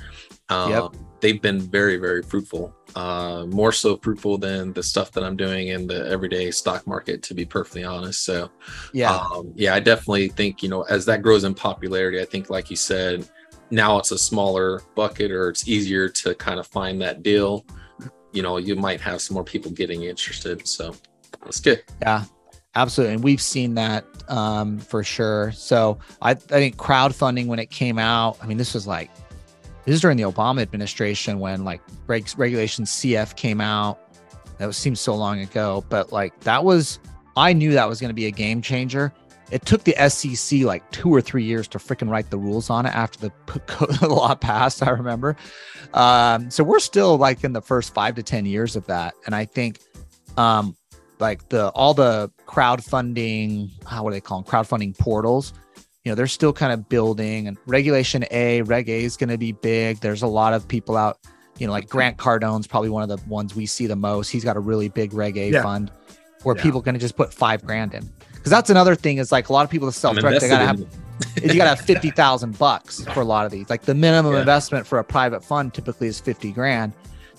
[0.50, 0.84] um, Yep.
[1.22, 2.74] They've been very, very fruitful.
[2.96, 7.22] Uh, more so fruitful than the stuff that I'm doing in the everyday stock market,
[7.24, 8.24] to be perfectly honest.
[8.24, 8.50] So,
[8.94, 9.16] Yeah.
[9.16, 12.70] um, yeah, I definitely think you know as that grows in popularity, I think like
[12.70, 13.28] you said,
[13.72, 17.66] now it's a smaller bucket, or it's easier to kind of find that deal.
[18.32, 20.68] You know, you might have some more people getting interested.
[20.68, 20.96] So
[21.44, 21.84] that's good.
[22.02, 22.26] Yeah,
[22.76, 23.16] absolutely.
[23.16, 25.52] And we've seen that um, for sure.
[25.52, 29.10] So I, I think crowdfunding when it came out, I mean, this was like,
[29.86, 34.00] this is during the Obama administration when like reg- regulation CF came out.
[34.58, 37.00] That seems so long ago, but like that was,
[37.38, 39.14] I knew that was going to be a game changer.
[39.52, 42.86] It took the SEC like two or three years to freaking write the rules on
[42.86, 44.84] it after the law passed.
[44.84, 45.36] I remember.
[45.94, 49.16] Um, so we're still like in the first five to 10 years of that.
[49.26, 49.80] And I think,
[50.38, 50.76] um,
[51.20, 55.54] like the all the crowdfunding how what do they call them crowdfunding portals
[56.10, 59.38] you know they're still kind of building and regulation a reg a is going to
[59.38, 61.20] be big there's a lot of people out
[61.60, 64.44] you know like grant cardone's probably one of the ones we see the most he's
[64.44, 65.62] got a really big reg a Yeah.
[65.62, 65.92] fund
[66.42, 66.64] where Yeah.
[66.64, 69.50] people are going to just put five grand in because that's another thing is like
[69.50, 71.82] a lot of people that I'm self-direct they gotta have invested is you gotta have
[71.82, 73.70] fifty thousand bucks for a lot of these.
[73.70, 74.40] Like the minimum Yeah.
[74.40, 76.94] investment for a private fund typically is fifty grand,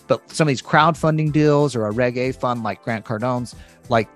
[0.07, 3.57] but some of these crowdfunding deals or a Reg A fund like Grant Cardone's,
[3.89, 4.09] like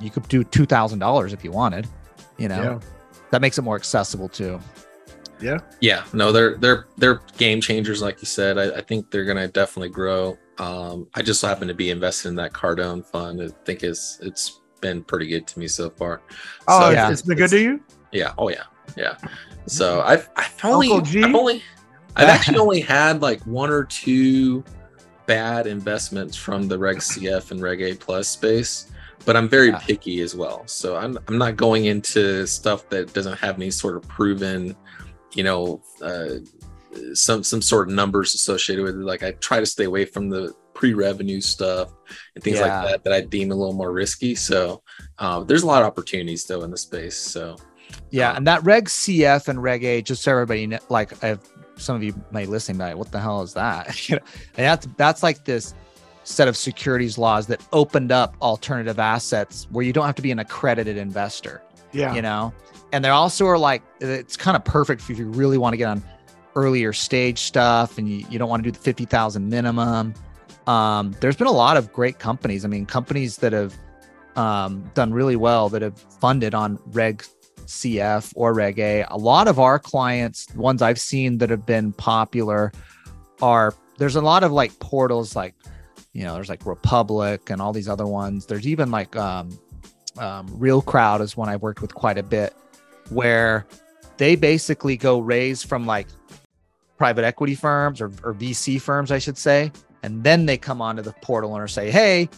[0.00, 1.86] you could do two thousand dollars if you wanted.
[2.36, 2.78] You know, Yeah.
[3.32, 4.60] That makes it more accessible too.
[5.40, 6.04] yeah Yeah.
[6.12, 9.88] no they're they're they're game changers like you said i, I think they're gonna definitely
[9.88, 14.18] grow um i just happen to be invested in that cardone fund i think it's
[14.22, 16.20] it's been pretty good to me so far
[16.68, 17.10] Oh, So, it's- yeah.
[17.12, 17.80] it's been good to you.
[18.12, 18.64] yeah oh yeah
[18.96, 19.16] yeah
[19.66, 21.24] so i've i've only Uncle G?
[21.24, 21.62] i've only
[22.16, 24.62] i've actually only had like one or two
[25.26, 28.90] bad investments from the reg cf and reg a plus space
[29.24, 29.78] but I'm very Yeah.
[29.78, 30.62] picky as well.
[30.66, 34.76] So I'm I'm not going into stuff that doesn't have any sort of proven,
[35.34, 36.36] you know, uh,
[37.14, 39.04] some some sort of numbers associated with it.
[39.04, 41.92] Like I try to stay away from the pre-revenue stuff
[42.34, 42.80] and things Yeah.
[42.82, 44.34] like that that I deem a little more risky.
[44.34, 44.82] So
[45.18, 47.16] uh, there's a lot of opportunities though in the space.
[47.16, 47.56] So
[48.10, 51.28] Yeah, Um, and that Reg CF and Reg A, just so everybody kn- like, I
[51.28, 51.40] have
[51.76, 54.08] some of you may listen, like, what the hell is that?
[54.08, 54.22] you know,
[54.56, 55.74] and that's that's like this
[56.24, 60.30] set of securities laws that opened up alternative assets where you don't have to be
[60.30, 61.62] an accredited investor.
[61.92, 62.14] Yeah.
[62.14, 62.54] you know
[62.92, 65.88] and they also are like it's kind of perfect if you really want to get
[65.88, 66.02] on
[66.54, 70.14] earlier stage stuff and you, you don't want to do the 50000 minimum
[70.66, 73.74] um, there's been a lot of great companies i mean companies that have
[74.36, 77.24] um, done really well that have funded on reg
[77.64, 81.92] cf or reg a a lot of our clients ones i've seen that have been
[81.92, 82.72] popular
[83.40, 85.54] are there's a lot of like portals like
[86.12, 89.50] you know there's like republic and all these other ones there's even like um,
[90.18, 92.54] um, Real Crowd is one I've worked with quite a bit,
[93.10, 93.66] where
[94.16, 96.06] they basically go raise from like
[96.98, 101.02] private equity firms or, or VC firms, I should say, and then they come onto
[101.02, 102.28] the portal and say, "Hey,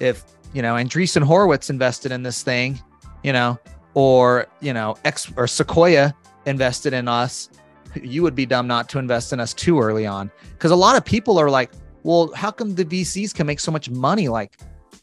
[0.00, 2.80] if you know Andreessen Horowitz invested in this thing,
[3.22, 3.58] you know,
[3.94, 6.14] or you know X or Sequoia
[6.46, 7.50] invested in us,
[7.94, 10.96] you would be dumb not to invest in us too early on." Because a lot
[10.96, 11.70] of people are like,
[12.08, 14.52] "Well, how come the VCs can make so much money?" Like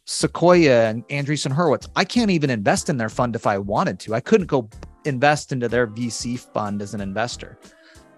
[0.05, 1.87] Sequoia and Andreessen Horowitz.
[1.95, 4.13] I can't even invest in their fund if I wanted to.
[4.13, 4.69] I couldn't go
[5.05, 7.57] invest into their VC fund as an investor.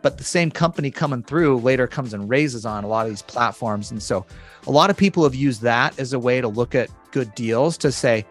[0.02, 3.22] But the same company coming through later comes and raises on a lot of these
[3.22, 3.92] platforms.
[3.92, 4.26] And so
[4.68, 7.78] a lot of people have used that as a way to look at good deals
[7.80, 8.26] to say,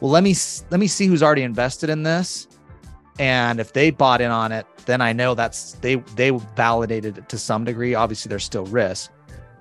[0.00, 0.34] well, let me
[0.70, 2.48] let me see who's already invested in this.
[3.18, 7.28] And if they bought in on it, then I know that's they they validated it
[7.28, 7.94] to some degree.
[7.94, 9.10] Obviously, there's still risk.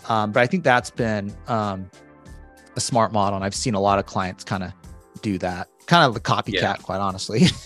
[0.07, 1.89] Um, but I think that's been um,
[2.75, 3.35] a smart model.
[3.35, 4.71] And I've seen a lot of clients kind of
[5.21, 6.75] do that, kind of the copycat, Yeah.
[6.75, 7.43] quite honestly.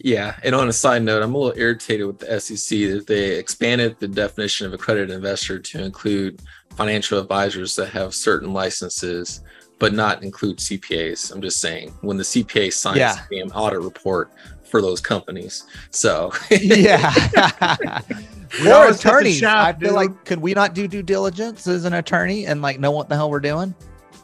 [0.00, 3.38] Yeah, and on a side note, I'm a little irritated with the SEC that they
[3.38, 6.42] expanded the definition of accredited investor to include
[6.76, 9.40] financial advisors that have certain licenses,
[9.78, 11.32] but not include CPAs.
[11.32, 13.16] I'm just saying when the CPA signs Yeah.
[13.30, 14.30] the audit report
[14.70, 15.64] for those companies.
[15.90, 17.10] So yeah.
[18.60, 19.38] We We're always get the attorneys.
[19.38, 19.96] shaft, I feel dude.
[19.96, 23.16] like could we not do due diligence as an attorney and like know what the
[23.16, 23.74] hell we're doing?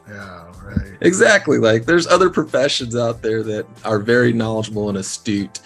[0.08, 0.96] Yeah, right.
[1.00, 5.60] exactly, like there's other professions out there that are very knowledgeable and astute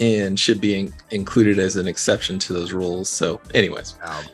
[0.00, 3.08] and should be in- included as an exception to those rules.
[3.08, 3.96] So, anyways.
[4.04, 4.24] Um,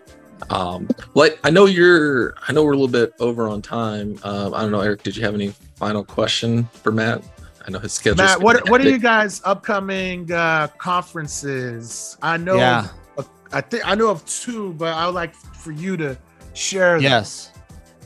[0.50, 4.18] Um, like I know you're, I know we're a little bit over on time.
[4.24, 7.22] Um, I don't know, Eric, did you have any final question for Matt?
[7.66, 8.22] I know his schedule.
[8.22, 12.18] Matt, what what are you guys upcoming uh conferences?
[12.22, 12.88] I know Yeah.
[13.54, 16.18] Of, I think I know of two, but I would like for you to
[16.54, 17.02] share them.
[17.02, 17.50] Yes.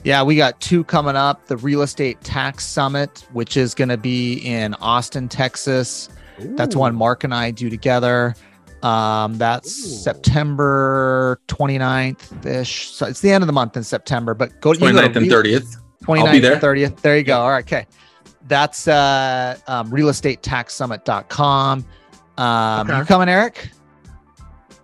[0.04, 1.46] Yeah, we got two coming up.
[1.46, 6.08] The Real Estate Tax Summit, which is going to be in Austin, Texas.
[6.38, 8.34] That's one Mark and I do together.
[8.82, 9.88] Um, that's Ooh.
[9.88, 12.90] September 29th ish.
[12.90, 15.76] So it's the end of the month in September, but go to 29th and 30th.
[16.04, 16.52] 29th I'll be there.
[16.52, 17.00] and 30th.
[17.00, 17.40] There you go.
[17.40, 17.64] All right.
[17.64, 17.86] Okay.
[18.46, 21.84] That's uh, um, realestatetaxsummit.com.
[22.38, 22.98] Um, Okay.
[22.98, 23.70] You coming, Eric?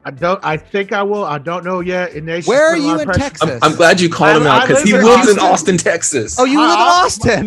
[0.06, 0.44] I don't.
[0.44, 1.24] I think I will.
[1.24, 2.14] I don't know yet.
[2.14, 3.58] Ignatius Where are put a lot you in pressure- Texas?
[3.62, 5.50] I'm, I'm glad you called I- him out because he live in lives in Austin.
[5.52, 6.38] Austin, Texas.
[6.38, 6.78] Oh, you My live in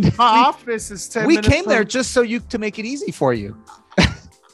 [0.01, 0.14] Austin.
[0.18, 1.28] My office is ten.
[1.28, 3.55] we minutes came there just so you to make it easy for you.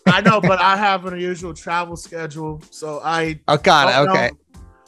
[0.05, 4.09] I know, but I have an unusual travel schedule, so I Oh, got don't.
[4.09, 4.27] Okay.
[4.31, 4.37] know.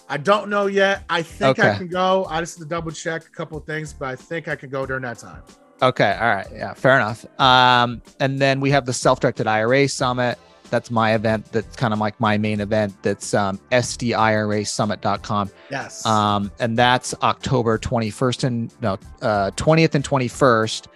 [0.10, 1.04] I don't know yet.
[1.10, 2.26] I think I can go.
[2.30, 4.70] I just have to double check a couple of things, but I think I can
[4.70, 5.42] go during that time.
[5.82, 6.16] Okay.
[6.22, 6.46] All right.
[6.54, 6.74] Yeah.
[6.76, 7.26] Fair enough.
[7.40, 10.38] Um, and then we have the self-directed IRA summit.
[10.70, 11.52] That's my event.
[11.52, 12.94] That's kind of like my main event.
[13.02, 15.50] That's um, sdirasummit.com.
[15.72, 16.06] Yes.
[16.06, 20.88] Um, and that's October 21st and no, uh, 20th and 21st.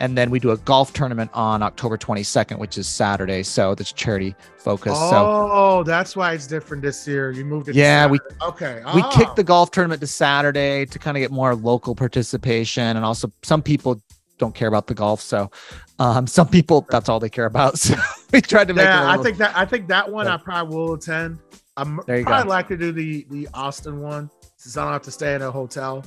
[0.00, 3.42] And then we do a golf tournament on October 22nd, which is Saturday.
[3.42, 4.92] So that's charity focus.
[4.96, 7.32] So oh, that's why it's different this year.
[7.32, 7.72] You moved it.
[7.72, 8.80] to Yeah, we- okay.
[8.94, 9.10] we Oh.
[9.12, 12.96] kicked the golf tournament to Saturday to kind of get more local participation.
[12.96, 14.00] And also, some people
[14.38, 15.20] don't care about the golf.
[15.20, 15.50] So
[15.98, 17.78] um, some people, that's all they care about.
[17.88, 17.94] So
[18.32, 20.34] we tried to make Yeah, I think that I think that one Yeah.
[20.34, 21.38] I probably will attend.
[21.76, 22.42] I'm probably go.
[22.44, 25.50] like to do the the Austin one since I don't have to stay in a
[25.50, 26.04] hotel.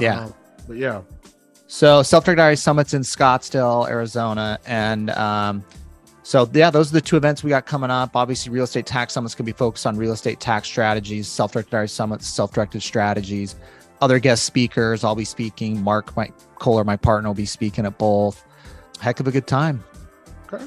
[0.00, 0.24] Yeah.
[0.24, 0.34] Um,
[0.66, 1.02] but yeah.
[1.66, 4.58] So Self-Directed IRA Summits in Scottsdale, Arizona.
[4.66, 5.64] And um,
[6.22, 8.16] so yeah, those are the two events we got coming up.
[8.16, 12.26] Obviously, real estate tax summits can be focused on real estate tax strategies, self-directed summits,
[12.26, 13.56] self-directed strategies.
[14.00, 15.82] Other guest speakers, I'll be speaking.
[15.82, 18.44] Mark my Kohler, my partner, will be speaking at both.
[19.00, 19.82] Heck of a good time.
[20.52, 20.66] Okay.